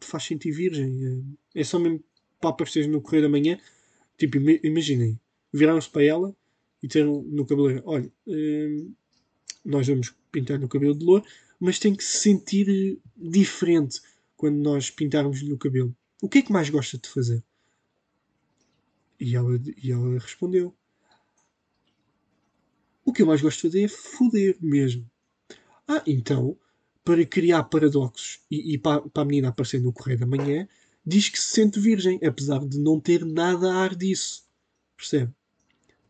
te 0.00 0.06
faz 0.06 0.24
sentir 0.24 0.52
virgem. 0.52 1.36
É 1.54 1.64
só 1.64 1.78
mesmo 1.78 2.02
para 2.40 2.64
esteja 2.64 2.88
no 2.88 3.00
correio 3.00 3.24
da 3.24 3.28
manhã. 3.28 3.58
Tipo, 4.16 4.38
imaginem 4.38 5.20
viraram-se 5.56 5.88
para 5.88 6.04
ela 6.04 6.36
e 6.82 6.86
disseram 6.86 7.22
no 7.22 7.46
cabeleireiro: 7.46 7.82
Olha, 7.86 8.12
hum, 8.26 8.94
nós 9.64 9.86
vamos 9.86 10.14
pintar 10.30 10.58
no 10.58 10.68
cabelo 10.68 10.94
de 10.94 11.04
louro, 11.04 11.24
mas 11.58 11.78
tem 11.78 11.94
que 11.94 12.04
se 12.04 12.18
sentir 12.18 12.98
diferente 13.16 14.00
quando 14.36 14.56
nós 14.56 14.90
pintarmos 14.90 15.42
no 15.42 15.58
cabelo. 15.58 15.94
O 16.22 16.28
que 16.28 16.38
é 16.38 16.42
que 16.42 16.52
mais 16.52 16.70
gosta 16.70 16.98
de 16.98 17.08
fazer? 17.08 17.42
E 19.18 19.34
ela, 19.34 19.58
e 19.82 19.90
ela 19.90 20.18
respondeu: 20.18 20.74
O 23.04 23.12
que 23.12 23.22
eu 23.22 23.26
mais 23.26 23.40
gosto 23.40 23.56
de 23.56 23.62
fazer 23.68 23.84
é 23.84 23.88
foder 23.88 24.56
mesmo. 24.60 25.10
Ah, 25.88 26.02
então, 26.06 26.56
para 27.04 27.24
criar 27.24 27.62
paradoxos 27.64 28.40
e, 28.50 28.74
e 28.74 28.78
para, 28.78 29.00
para 29.02 29.22
a 29.22 29.26
menina 29.26 29.48
aparecer 29.48 29.80
no 29.80 29.92
Correio 29.92 30.18
da 30.18 30.26
Manhã, 30.26 30.68
diz 31.04 31.28
que 31.28 31.38
se 31.38 31.48
sente 31.48 31.78
virgem, 31.78 32.18
apesar 32.24 32.66
de 32.66 32.78
não 32.78 33.00
ter 33.00 33.24
nada 33.24 33.72
a 33.72 33.76
ar 33.76 33.94
disso. 33.94 34.44
Percebe? 34.96 35.32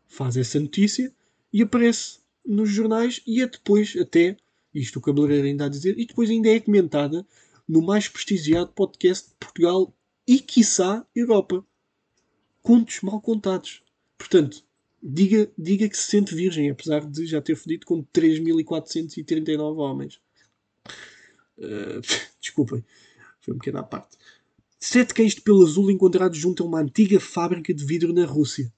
Faz 0.07 0.37
essa 0.37 0.59
notícia 0.59 1.13
e 1.51 1.61
aparece 1.61 2.19
nos 2.45 2.69
jornais 2.69 3.21
e 3.27 3.41
é 3.41 3.47
depois 3.47 3.95
até, 3.99 4.37
isto 4.73 4.99
o 4.99 5.01
cabeleireiro 5.01 5.47
ainda 5.47 5.65
a 5.65 5.69
dizer, 5.69 5.99
e 5.99 6.05
depois 6.05 6.29
ainda 6.29 6.49
é 6.49 6.59
comentada 6.59 7.25
no 7.67 7.81
mais 7.81 8.07
prestigiado 8.07 8.71
podcast 8.71 9.29
de 9.29 9.35
Portugal 9.35 9.93
e, 10.25 10.39
quiçá, 10.39 11.05
Europa. 11.15 11.65
Contos 12.61 13.01
mal 13.01 13.21
contados. 13.21 13.83
Portanto, 14.17 14.63
diga, 15.01 15.51
diga 15.57 15.87
que 15.87 15.97
se 15.97 16.09
sente 16.09 16.33
virgem, 16.33 16.69
apesar 16.69 17.05
de 17.05 17.25
já 17.25 17.41
ter 17.41 17.55
fodido 17.55 17.85
com 17.85 18.03
3.439 18.03 19.77
homens. 19.77 20.19
Uh, 21.57 22.01
desculpem, 22.41 22.83
foi 23.39 23.53
um 23.53 23.57
bocadinho 23.57 23.81
à 23.81 23.85
parte. 23.85 24.17
Sete 24.79 25.13
cães 25.13 25.33
de 25.33 25.41
pelo 25.41 25.63
azul 25.63 25.89
encontrados 25.89 26.37
junto 26.37 26.63
a 26.63 26.65
uma 26.65 26.81
antiga 26.81 27.19
fábrica 27.19 27.73
de 27.73 27.83
vidro 27.83 28.13
na 28.13 28.25
Rússia. 28.25 28.71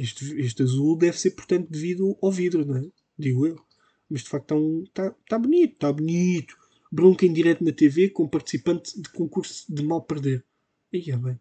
Este, 0.00 0.40
este 0.40 0.62
azul 0.62 0.96
deve 0.96 1.18
ser, 1.18 1.32
portanto, 1.32 1.68
devido 1.68 2.16
ao 2.22 2.32
vidro, 2.32 2.64
não 2.64 2.76
é? 2.78 2.84
Digo 3.18 3.46
eu. 3.46 3.60
Mas 4.08 4.22
de 4.22 4.30
facto 4.30 4.44
está 4.44 4.56
um, 4.56 4.84
tá, 4.94 5.14
tá 5.28 5.38
bonito, 5.38 5.74
está 5.74 5.92
bonito. 5.92 6.56
Bronca 6.90 7.26
em 7.26 7.32
direto 7.34 7.62
na 7.62 7.70
TV 7.70 8.08
com 8.08 8.26
participante 8.26 8.98
de 8.98 9.10
concurso 9.10 9.66
de 9.68 9.82
mal 9.84 10.00
perder. 10.00 10.42
Aí 10.90 11.04
é 11.10 11.16
bem. 11.18 11.38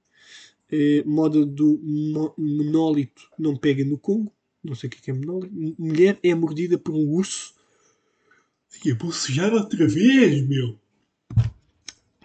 É, 0.69 1.03
moda 1.05 1.45
do 1.45 1.79
mo 1.81 2.33
monólito 2.37 3.29
não 3.39 3.55
pega 3.55 3.85
no 3.85 3.97
Congo. 3.97 4.29
Não 4.61 4.75
sei 4.75 4.87
o 4.87 4.91
que 4.91 5.09
é, 5.09 5.13
é 5.13 5.17
monólito. 5.17 5.55
Mulher 5.79 6.19
é 6.21 6.35
mordida 6.35 6.77
por 6.77 6.93
um 6.93 7.07
urso. 7.07 7.55
Ia 8.83 8.93
bocejar 8.93 9.53
outra 9.53 9.87
vez, 9.87 10.45
meu. 10.45 10.77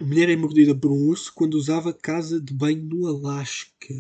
Mulher 0.00 0.30
é 0.30 0.36
mordida 0.36 0.74
por 0.74 0.90
um 0.90 1.06
urso 1.06 1.32
quando 1.32 1.54
usava 1.54 1.94
casa 1.94 2.40
de 2.40 2.52
banho 2.52 2.82
no 2.82 3.06
Alasca. 3.06 3.94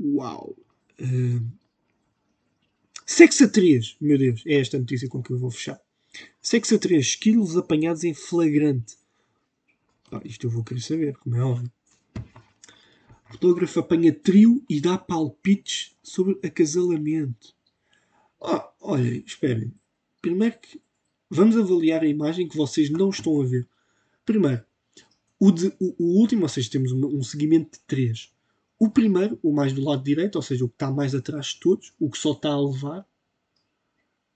Uau! 0.00 0.63
Uh, 1.00 1.44
sexo 3.04 3.44
a 3.44 3.48
3, 3.48 3.96
meu 4.00 4.18
Deus, 4.18 4.42
é 4.46 4.60
esta 4.60 4.78
notícia 4.78 5.08
com 5.08 5.22
que 5.22 5.32
eu 5.32 5.38
vou 5.38 5.50
fechar. 5.50 5.80
3, 6.42 7.04
esquilos 7.04 7.56
apanhados 7.56 8.04
em 8.04 8.14
flagrante. 8.14 8.96
Ah, 10.10 10.20
isto 10.24 10.46
eu 10.46 10.50
vou 10.50 10.62
querer 10.62 10.80
saber, 10.80 11.16
como 11.16 11.36
é 11.36 11.42
óbvio. 11.42 11.72
Fotógrafo 13.30 13.80
apanha 13.80 14.12
trio 14.12 14.64
e 14.68 14.80
dá 14.80 14.96
palpites 14.96 15.96
sobre 16.02 16.38
acasalamento. 16.46 17.54
Ah, 18.40 18.70
olhem, 18.80 19.24
esperem. 19.26 19.72
Primeiro 20.22 20.58
que 20.60 20.80
vamos 21.28 21.56
avaliar 21.56 22.02
a 22.02 22.06
imagem 22.06 22.46
que 22.46 22.56
vocês 22.56 22.90
não 22.90 23.10
estão 23.10 23.40
a 23.40 23.44
ver. 23.44 23.66
Primeiro, 24.24 24.64
o, 25.40 25.50
de, 25.50 25.66
o, 25.80 25.94
o 25.98 26.20
último, 26.20 26.42
ou 26.42 26.48
seja, 26.48 26.70
temos 26.70 26.92
um, 26.92 27.06
um 27.06 27.22
seguimento 27.22 27.72
de 27.72 27.84
três. 27.86 28.32
O 28.78 28.90
primeiro, 28.90 29.38
o 29.42 29.52
mais 29.52 29.72
do 29.72 29.82
lado 29.82 30.02
direito, 30.02 30.36
ou 30.36 30.42
seja, 30.42 30.64
o 30.64 30.68
que 30.68 30.74
está 30.74 30.90
mais 30.90 31.14
atrás 31.14 31.46
de 31.46 31.60
todos, 31.60 31.92
o 31.98 32.10
que 32.10 32.18
só 32.18 32.32
está 32.32 32.50
a 32.50 32.60
levar, 32.60 33.06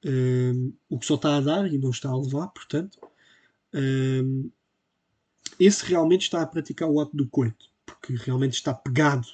um, 0.05 0.73
o 0.89 0.99
que 0.99 1.07
só 1.07 1.17
está 1.17 1.37
a 1.37 1.41
dar 1.41 1.73
e 1.73 1.79
não 1.79 1.91
está 1.91 2.09
a 2.09 2.17
levar, 2.17 2.49
portanto, 2.49 2.99
um, 3.75 4.51
esse 5.59 5.85
realmente 5.85 6.23
está 6.23 6.41
a 6.41 6.47
praticar 6.47 6.89
o 6.89 7.01
ato 7.01 7.17
do 7.17 7.29
coito, 7.29 7.67
porque 7.85 8.15
realmente 8.15 8.55
está 8.55 8.73
pegado 8.73 9.27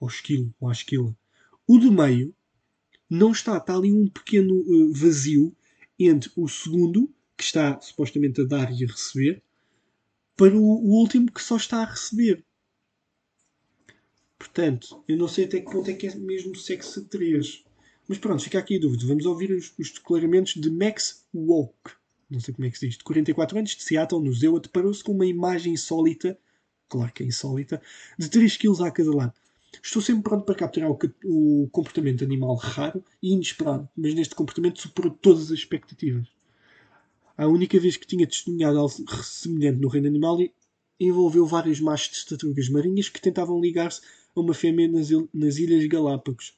ao 0.00 0.08
esquilo 0.08 0.52
ou 0.60 0.68
à 0.68 0.72
esquila. 0.72 1.16
O 1.66 1.78
do 1.78 1.92
meio 1.92 2.34
não 3.08 3.30
está, 3.30 3.56
está 3.56 3.76
ali 3.76 3.92
um 3.92 4.08
pequeno 4.08 4.54
uh, 4.54 4.92
vazio 4.92 5.54
entre 5.98 6.30
o 6.36 6.48
segundo, 6.48 7.12
que 7.36 7.44
está 7.44 7.80
supostamente 7.80 8.40
a 8.40 8.44
dar 8.44 8.72
e 8.72 8.84
a 8.84 8.88
receber, 8.88 9.42
para 10.36 10.54
o, 10.54 10.60
o 10.60 11.00
último 11.00 11.32
que 11.32 11.42
só 11.42 11.56
está 11.56 11.82
a 11.82 11.90
receber. 11.90 12.44
Portanto, 14.38 15.02
eu 15.08 15.16
não 15.16 15.28
sei 15.28 15.44
até 15.44 15.60
que 15.60 15.70
ponto 15.70 15.90
é 15.90 15.94
que 15.94 16.06
é 16.06 16.14
mesmo 16.14 16.54
sexo 16.54 17.04
3. 17.04 17.64
Mas 18.08 18.18
pronto, 18.18 18.42
fica 18.42 18.58
aqui 18.58 18.76
a 18.76 18.80
dúvida. 18.80 19.06
Vamos 19.06 19.26
ouvir 19.26 19.50
os, 19.50 19.72
os 19.78 19.90
declaramentos 19.90 20.54
de 20.54 20.70
Max 20.70 21.26
Walk. 21.34 21.92
Não 22.30 22.40
sei 22.40 22.54
como 22.54 22.66
é 22.66 22.70
que 22.70 22.78
se 22.78 22.86
diz. 22.86 22.98
De 22.98 23.04
44 23.04 23.58
anos, 23.58 23.76
de 23.76 23.82
Seattle, 23.82 24.22
no 24.22 24.32
Zewa, 24.32 24.60
deparou-se 24.60 25.02
com 25.02 25.12
uma 25.12 25.26
imagem 25.26 25.72
insólita, 25.72 26.38
claro 26.88 27.12
que 27.12 27.22
é 27.22 27.26
insólita, 27.26 27.80
de 28.18 28.28
3 28.28 28.56
kg 28.56 28.84
a 28.84 28.90
cada 28.90 29.14
lado. 29.14 29.32
Estou 29.82 30.00
sempre 30.00 30.22
pronto 30.22 30.44
para 30.44 30.54
capturar 30.54 30.90
o, 30.90 30.98
o, 31.24 31.68
comportamento 31.70 32.24
animal 32.24 32.54
raro 32.56 33.04
e 33.22 33.32
inesperado, 33.32 33.88
mas 33.96 34.14
neste 34.14 34.34
comportamento 34.34 34.80
superou 34.80 35.12
todas 35.12 35.44
as 35.44 35.58
expectativas. 35.58 36.26
A 37.36 37.46
única 37.46 37.78
vez 37.78 37.96
que 37.96 38.06
tinha 38.06 38.26
testemunhado 38.26 38.78
algo 38.78 39.22
semelhante 39.22 39.80
no 39.80 39.88
reino 39.88 40.08
animal 40.08 40.38
envolveu 40.98 41.44
vários 41.46 41.78
machos 41.78 42.20
de 42.20 42.26
tartarugas 42.26 42.68
marinhas 42.70 43.08
que 43.08 43.20
tentavam 43.20 43.60
ligar-se 43.60 44.00
a 44.36 44.40
uma 44.40 44.54
fêmea 44.54 44.86
nas, 44.86 45.08
nas 45.32 45.56
Ilhas 45.56 45.84
Galápagos. 45.86 46.54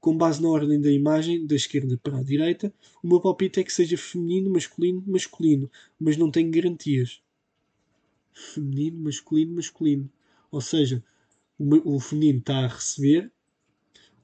Com 0.00 0.16
base 0.16 0.40
na 0.40 0.48
ordem 0.48 0.80
da 0.80 0.90
imagem, 0.90 1.44
da 1.44 1.56
esquerda 1.56 1.98
para 1.98 2.18
a 2.18 2.22
direita, 2.22 2.72
o 3.02 3.08
meu 3.08 3.20
palpite 3.20 3.58
é 3.58 3.64
que 3.64 3.72
seja 3.72 3.98
feminino, 3.98 4.48
masculino, 4.50 5.02
masculino, 5.06 5.70
mas 5.98 6.16
não 6.16 6.30
tenho 6.30 6.50
garantias. 6.50 7.20
Feminino, 8.32 9.00
masculino, 9.00 9.56
masculino. 9.56 10.10
Ou 10.52 10.60
seja, 10.60 11.02
o, 11.58 11.96
o 11.96 12.00
feminino 12.00 12.38
está 12.38 12.58
a 12.58 12.68
receber, 12.68 13.32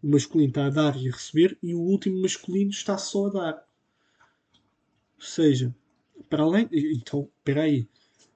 O 0.00 0.06
masculino 0.08 0.50
está 0.50 0.66
a 0.66 0.70
dar 0.70 0.96
e 0.96 1.08
a 1.08 1.12
receber 1.12 1.58
e 1.60 1.74
o 1.74 1.80
último 1.80 2.20
masculino 2.22 2.70
está 2.70 2.96
só 2.96 3.26
a 3.26 3.30
dar. 3.30 3.68
Ou 5.16 5.24
seja, 5.24 5.74
para 6.28 6.44
além. 6.44 6.68
Então, 6.72 7.28
espera 7.38 7.62
aí. 7.62 7.88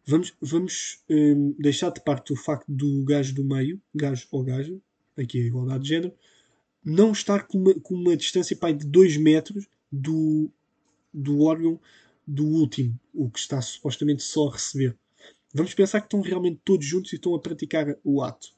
Vamos, 0.08 0.32
vamos 0.40 1.02
um, 1.10 1.54
deixar 1.58 1.90
de 1.90 2.00
parte 2.02 2.32
o 2.32 2.36
facto 2.36 2.64
do 2.66 3.04
gajo 3.04 3.34
do 3.34 3.44
meio, 3.44 3.78
gajo 3.94 4.26
ou 4.30 4.42
gajo, 4.42 4.80
aqui 5.14 5.38
a 5.38 5.44
igualdade 5.44 5.82
de 5.82 5.90
género, 5.90 6.14
não 6.82 7.12
estar 7.12 7.46
com 7.46 7.58
uma, 7.58 7.74
com 7.74 7.94
uma 7.94 8.16
distância 8.16 8.56
pai, 8.56 8.72
de 8.72 8.86
2 8.86 9.18
metros 9.18 9.66
do, 9.92 10.50
do 11.12 11.42
órgão 11.42 11.78
do 12.26 12.46
último, 12.46 12.98
o 13.12 13.28
que 13.28 13.38
está 13.38 13.60
supostamente 13.60 14.22
só 14.22 14.48
a 14.48 14.52
receber. 14.52 14.96
Vamos 15.52 15.74
pensar 15.74 16.00
que 16.00 16.06
estão 16.06 16.22
realmente 16.22 16.58
todos 16.64 16.86
juntos 16.86 17.12
e 17.12 17.16
estão 17.16 17.34
a 17.34 17.38
praticar 17.38 17.94
o 18.02 18.22
ato. 18.22 18.54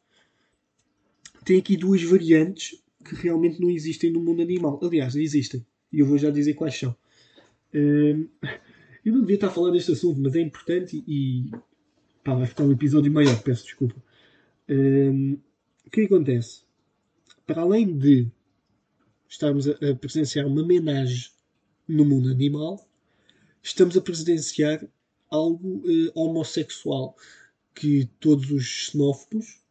Tem 1.44 1.58
aqui 1.58 1.76
duas 1.76 2.00
variantes 2.04 2.80
que 3.04 3.16
realmente 3.16 3.60
não 3.60 3.70
existem 3.70 4.12
no 4.12 4.20
mundo 4.20 4.40
animal. 4.40 4.78
Aliás, 4.80 5.16
existem. 5.16 5.66
E 5.92 5.98
eu 5.98 6.06
vou 6.06 6.16
já 6.16 6.30
dizer 6.30 6.54
quais 6.54 6.78
são. 6.78 6.94
Um, 7.74 8.28
eu 9.04 9.12
não 9.12 9.20
devia 9.20 9.36
estar 9.36 9.48
a 9.48 9.50
falar 9.50 9.70
deste 9.70 9.92
assunto, 9.92 10.20
mas 10.20 10.34
é 10.34 10.40
importante 10.40 11.02
e 11.06 11.50
pá, 12.24 12.34
vai 12.34 12.46
ficar 12.46 12.64
um 12.64 12.72
episódio 12.72 13.12
maior, 13.12 13.40
peço 13.42 13.64
desculpa. 13.64 13.96
Um, 14.68 15.38
o 15.86 15.90
que 15.90 16.02
acontece? 16.02 16.62
Para 17.46 17.62
além 17.62 17.96
de 17.96 18.28
estarmos 19.28 19.68
a, 19.68 19.72
a 19.72 19.94
presenciar 19.94 20.46
uma 20.46 20.62
homenagem 20.62 21.30
no 21.88 22.04
mundo 22.04 22.30
animal, 22.30 22.86
estamos 23.62 23.96
a 23.96 24.00
presenciar 24.00 24.86
algo 25.30 25.78
uh, 25.78 26.12
homossexual 26.14 27.16
que 27.74 28.08
todos 28.18 28.50
os 28.50 28.64
xenófobos, 28.64 29.62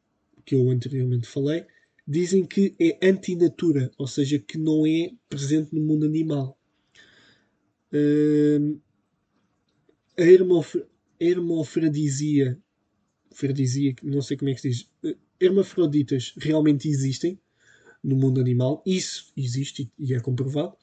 que 0.45 0.55
eu 0.55 0.69
anteriormente 0.69 1.27
falei, 1.27 1.65
dizem 2.07 2.45
que 2.45 2.75
é 2.79 2.97
antinatura, 3.07 3.91
ou 3.97 4.07
seja, 4.07 4.39
que 4.39 4.57
não 4.57 4.85
é 4.85 5.11
presente 5.29 5.75
no 5.75 5.81
mundo 5.81 6.05
animal. 6.05 6.57
Uh, 7.93 8.79
a 10.19 11.23
hermofradisia, 11.23 12.57
fradisia, 13.31 13.95
não 14.03 14.21
sei 14.21 14.37
como 14.37 14.49
é 14.49 14.53
que 14.53 14.61
se 14.61 14.69
diz, 14.69 14.89
hermafroditas 15.39 16.33
realmente 16.37 16.87
existem 16.87 17.39
no 18.03 18.15
mundo 18.15 18.41
animal. 18.41 18.83
Isso 18.85 19.31
existe 19.35 19.91
e 19.97 20.13
é 20.13 20.19
comprovado. 20.19 20.75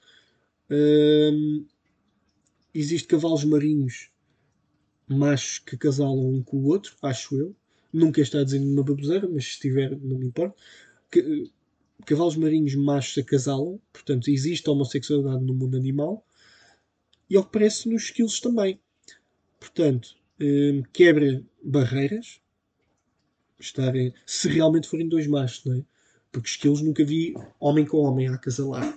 Um, 0.70 1.66
existe 2.74 3.09
cavalos 3.09 3.45
marinhos 3.45 4.11
machos 5.09 5.59
que 5.61 5.76
casalam 5.76 6.34
um 6.34 6.43
com 6.43 6.59
o 6.59 6.66
outro, 6.66 6.97
acho 7.03 7.37
eu. 7.37 7.55
Nunca 7.93 8.20
está 8.20 8.43
dizendo 8.43 8.66
uma 8.66 8.82
baboseira, 8.82 9.28
mas 9.28 9.45
se 9.45 9.51
estiver, 9.53 9.97
não 10.01 10.18
me 10.18 10.26
importa. 10.26 10.57
Que, 11.11 11.51
cavalos 12.05 12.37
marinhos 12.37 12.74
machos 12.74 13.16
acasalam, 13.18 13.80
portanto, 13.93 14.28
existe 14.28 14.68
homossexualidade 14.68 15.45
no 15.45 15.55
mundo 15.55 15.76
animal. 15.76 16.26
E 17.28 17.37
ao 17.37 17.45
que 17.45 17.53
parece 17.53 17.89
nos 17.89 18.05
esquilos 18.05 18.41
também. 18.41 18.80
Portanto, 19.67 20.17
um, 20.41 20.83
quebra 20.93 21.43
barreiras, 21.61 22.41
estarem, 23.59 24.14
se 24.25 24.49
realmente 24.49 24.89
forem 24.89 25.09
dois 25.09 25.27
machos, 25.27 25.64
não 25.64 25.79
é? 25.79 25.85
Porque 26.31 26.49
esquilos 26.49 26.83
nunca 26.83 27.05
vi 27.05 27.35
homem 27.59 27.85
com 27.85 27.99
homem 27.99 28.29
a 28.29 28.35
acasalar. 28.35 28.97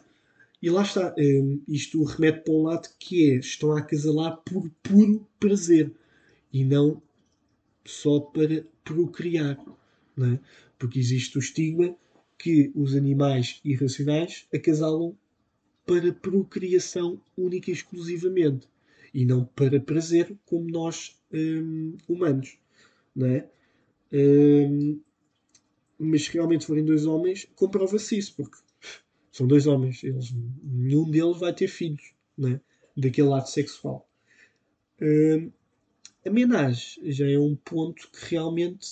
E 0.62 0.70
lá 0.70 0.84
está, 0.84 1.16
um, 1.18 1.60
isto 1.68 2.04
remete 2.04 2.44
para 2.44 2.54
um 2.54 2.64
lado 2.64 2.88
que 3.00 3.32
é, 3.32 3.36
estão 3.38 3.72
a 3.72 3.80
acasalar 3.80 4.38
por 4.46 4.70
puro 4.84 5.28
prazer 5.40 5.92
e 6.54 6.64
não 6.64 7.02
só 7.84 8.20
para 8.20 8.64
procriar, 8.84 9.58
não 10.16 10.34
é? 10.34 10.40
Porque 10.78 11.00
existe 11.00 11.36
o 11.36 11.40
estigma 11.40 11.96
que 12.38 12.72
os 12.76 12.96
animais 12.96 13.60
irracionais 13.66 14.46
acasalam 14.54 15.18
para 15.84 16.14
procriação 16.14 17.20
única 17.36 17.72
e 17.72 17.74
exclusivamente 17.74 18.68
e 19.14 19.26
não 19.26 19.46
para 19.46 19.80
prazer, 19.80 20.36
como 20.46 20.70
nós 20.70 21.18
hum, 21.32 21.98
humanos, 22.08 22.58
não 23.16 23.28
é? 23.28 23.50
Hum, 24.12 25.00
mas 25.98 26.26
se 26.26 26.34
realmente 26.34 26.66
forem 26.66 26.86
dois 26.86 27.06
homens, 27.06 27.48
comprova-se 27.56 28.18
isso, 28.18 28.36
porque 28.36 28.58
são 29.32 29.48
dois 29.48 29.68
homens, 29.68 30.04
eles, 30.04 30.34
nenhum 30.64 31.10
deles 31.10 31.40
vai 31.40 31.54
ter 31.54 31.68
filhos, 31.68 32.14
é? 32.46 32.60
Daquele 32.96 33.34
ato 33.34 33.50
sexual. 33.50 34.08
Hum, 35.02 35.52
a 36.26 36.30
menagem 36.30 37.12
já 37.12 37.30
é 37.30 37.40
um 37.40 37.56
ponto 37.56 38.10
que 38.12 38.36
realmente 38.36 38.88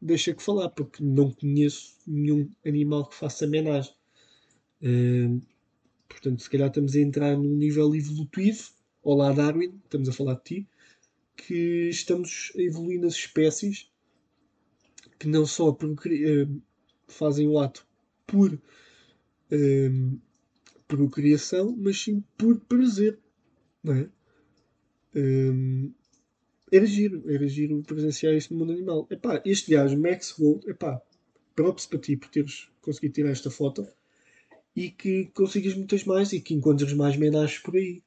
deixa 0.00 0.32
que 0.32 0.42
falar, 0.42 0.70
porque 0.70 1.02
não 1.02 1.30
conheço 1.30 1.96
nenhum 2.06 2.48
animal 2.64 3.08
que 3.08 3.14
faça 3.16 3.46
menagem. 3.46 3.92
Hum, 4.82 5.40
portanto, 6.08 6.42
se 6.42 6.50
calhar 6.50 6.68
estamos 6.68 6.94
a 6.94 7.00
entrar 7.00 7.36
num 7.36 7.56
nível 7.56 7.94
evolutivo 7.94 8.70
Olá 9.02 9.32
Darwin, 9.32 9.80
estamos 9.82 10.10
a 10.10 10.12
falar 10.12 10.34
de 10.34 10.42
ti, 10.42 10.68
que 11.34 11.88
estamos 11.88 12.52
a 12.54 12.60
evoluir 12.60 13.00
nas 13.00 13.14
espécies 13.14 13.90
que 15.18 15.26
não 15.26 15.46
só 15.46 15.70
uh, 15.70 16.62
fazem 17.08 17.48
o 17.48 17.58
ato 17.58 17.86
por 18.26 18.52
uh, 18.52 20.20
procriação, 20.86 21.74
mas 21.78 21.98
sim 21.98 22.22
por 22.36 22.60
prazer. 22.60 23.18
Não 23.82 23.94
é? 23.94 24.08
Um, 25.16 25.94
era 26.70 26.84
giro, 26.84 27.22
era 27.26 27.48
giro 27.48 27.82
presenciar 27.82 28.34
isto 28.34 28.52
no 28.52 28.60
mundo 28.60 28.72
animal. 28.72 29.06
Epá, 29.10 29.40
este 29.46 29.70
gajo, 29.70 29.98
Max 29.98 30.34
Gold, 30.38 30.68
epá, 30.68 31.00
props 31.56 31.86
para 31.86 32.00
ti 32.00 32.18
por 32.18 32.28
teres 32.28 32.68
conseguido 32.82 33.14
tirar 33.14 33.30
esta 33.30 33.50
foto 33.50 33.88
e 34.76 34.90
que 34.90 35.24
consigas 35.32 35.74
muitas 35.74 36.04
mais 36.04 36.34
e 36.34 36.40
que 36.40 36.52
encontres 36.52 36.92
mais 36.92 37.16
menagens 37.16 37.60
por 37.60 37.74
aí 37.76 38.02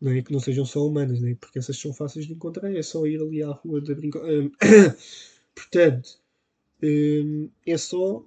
não 0.00 0.12
é? 0.12 0.22
Que 0.22 0.32
não 0.32 0.40
sejam 0.40 0.64
só 0.64 0.86
humanas, 0.86 1.20
não 1.20 1.28
é? 1.28 1.34
Porque 1.34 1.58
essas 1.58 1.78
são 1.78 1.92
fáceis 1.92 2.26
de 2.26 2.32
encontrar, 2.32 2.74
é 2.74 2.82
só 2.82 3.06
ir 3.06 3.20
ali 3.20 3.42
à 3.42 3.50
rua 3.50 3.80
de 3.80 3.94
brincar. 3.94 4.22
portanto, 5.54 6.18
um, 6.82 7.48
é 7.66 7.76
só 7.76 8.24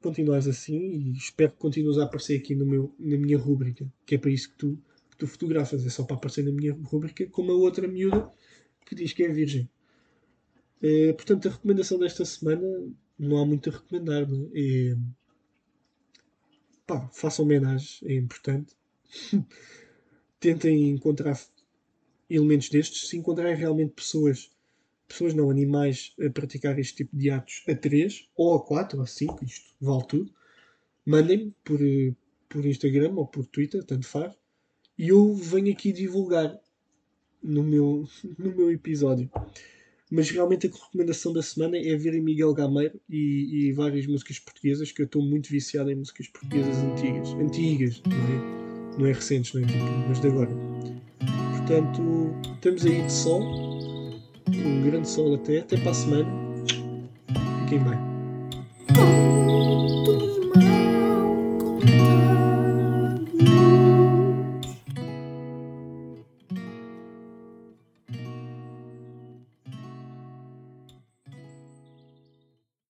continuares 0.00 0.46
assim 0.46 0.78
e 0.78 1.12
espero 1.12 1.52
que 1.52 1.58
continues 1.58 1.98
a 1.98 2.04
aparecer 2.04 2.38
aqui 2.38 2.54
no 2.54 2.64
meu, 2.64 2.94
na 2.98 3.16
minha 3.16 3.38
rúbrica, 3.38 3.86
que 4.06 4.14
é 4.14 4.18
para 4.18 4.30
isso 4.30 4.50
que 4.50 4.56
tu, 4.56 4.78
que 5.10 5.16
tu 5.16 5.26
fotografas, 5.26 5.84
é 5.84 5.90
só 5.90 6.04
para 6.04 6.16
aparecer 6.16 6.44
na 6.44 6.52
minha 6.52 6.72
rúbrica, 6.72 7.26
como 7.26 7.52
a 7.52 7.54
outra 7.54 7.86
miúda 7.86 8.30
que 8.86 8.94
diz 8.94 9.12
que 9.12 9.22
é 9.22 9.28
virgem. 9.28 9.68
Uh, 10.82 11.12
portanto, 11.14 11.48
a 11.48 11.50
recomendação 11.50 11.98
desta 11.98 12.24
semana 12.24 12.66
não 13.18 13.36
há 13.38 13.44
muito 13.44 13.68
a 13.68 13.72
recomendar, 13.72 14.26
não 14.26 14.50
é 14.54 14.96
pá, 16.86 17.08
façam 17.12 17.44
homenagem, 17.44 18.08
é 18.08 18.14
importante. 18.14 18.74
tentem 20.40 20.88
encontrar 20.88 21.38
elementos 22.28 22.70
destes, 22.70 23.08
se 23.08 23.16
encontrarem 23.16 23.54
realmente 23.54 23.92
pessoas, 23.92 24.50
pessoas 25.06 25.34
não, 25.34 25.50
animais, 25.50 26.14
a 26.24 26.30
praticar 26.30 26.78
este 26.78 26.96
tipo 26.96 27.16
de 27.16 27.30
atos 27.30 27.62
a 27.68 27.74
3, 27.74 28.28
ou 28.36 28.54
a 28.54 28.64
4, 28.64 28.98
ou 28.98 29.04
a 29.04 29.06
5, 29.06 29.44
isto 29.44 29.74
vale 29.80 30.06
tudo, 30.06 30.32
mandem-me 31.04 31.54
por, 31.62 31.78
por 32.48 32.64
Instagram 32.64 33.12
ou 33.16 33.26
por 33.26 33.44
Twitter, 33.46 33.84
tanto 33.84 34.06
faz, 34.06 34.32
e 34.96 35.08
eu 35.08 35.34
venho 35.34 35.72
aqui 35.72 35.92
divulgar 35.92 36.58
no 37.42 37.62
meu, 37.62 38.08
no 38.38 38.54
meu 38.54 38.70
episódio. 38.70 39.30
Mas 40.10 40.28
realmente 40.28 40.66
a 40.66 40.70
recomendação 40.70 41.32
da 41.32 41.40
semana 41.40 41.78
é 41.78 41.94
verem 41.94 42.20
Miguel 42.20 42.52
Gameiro 42.52 43.00
e, 43.08 43.68
e 43.68 43.72
várias 43.72 44.06
músicas 44.06 44.40
portuguesas, 44.40 44.90
que 44.90 45.02
eu 45.02 45.06
estou 45.06 45.22
muito 45.22 45.48
viciado 45.48 45.88
em 45.90 45.94
músicas 45.94 46.26
portuguesas 46.26 46.76
antigas. 46.78 47.28
Antigas, 47.34 48.02
não 48.04 48.56
é? 48.56 48.59
Não 48.98 49.06
é 49.06 49.12
recentes, 49.12 49.52
não 49.54 49.62
é 49.62 49.66
tipo, 49.66 49.84
mas 50.08 50.20
de 50.20 50.28
agora. 50.28 50.50
Portanto, 51.56 52.34
estamos 52.54 52.86
aí 52.86 53.02
de 53.02 53.12
sol, 53.12 53.42
um 54.48 54.82
grande 54.82 55.08
sol 55.08 55.34
até, 55.34 55.60
até 55.60 55.76
para 55.76 55.90
a 55.90 55.94
semana. 55.94 56.26
Fiquem 57.64 57.78
bem. 57.78 58.10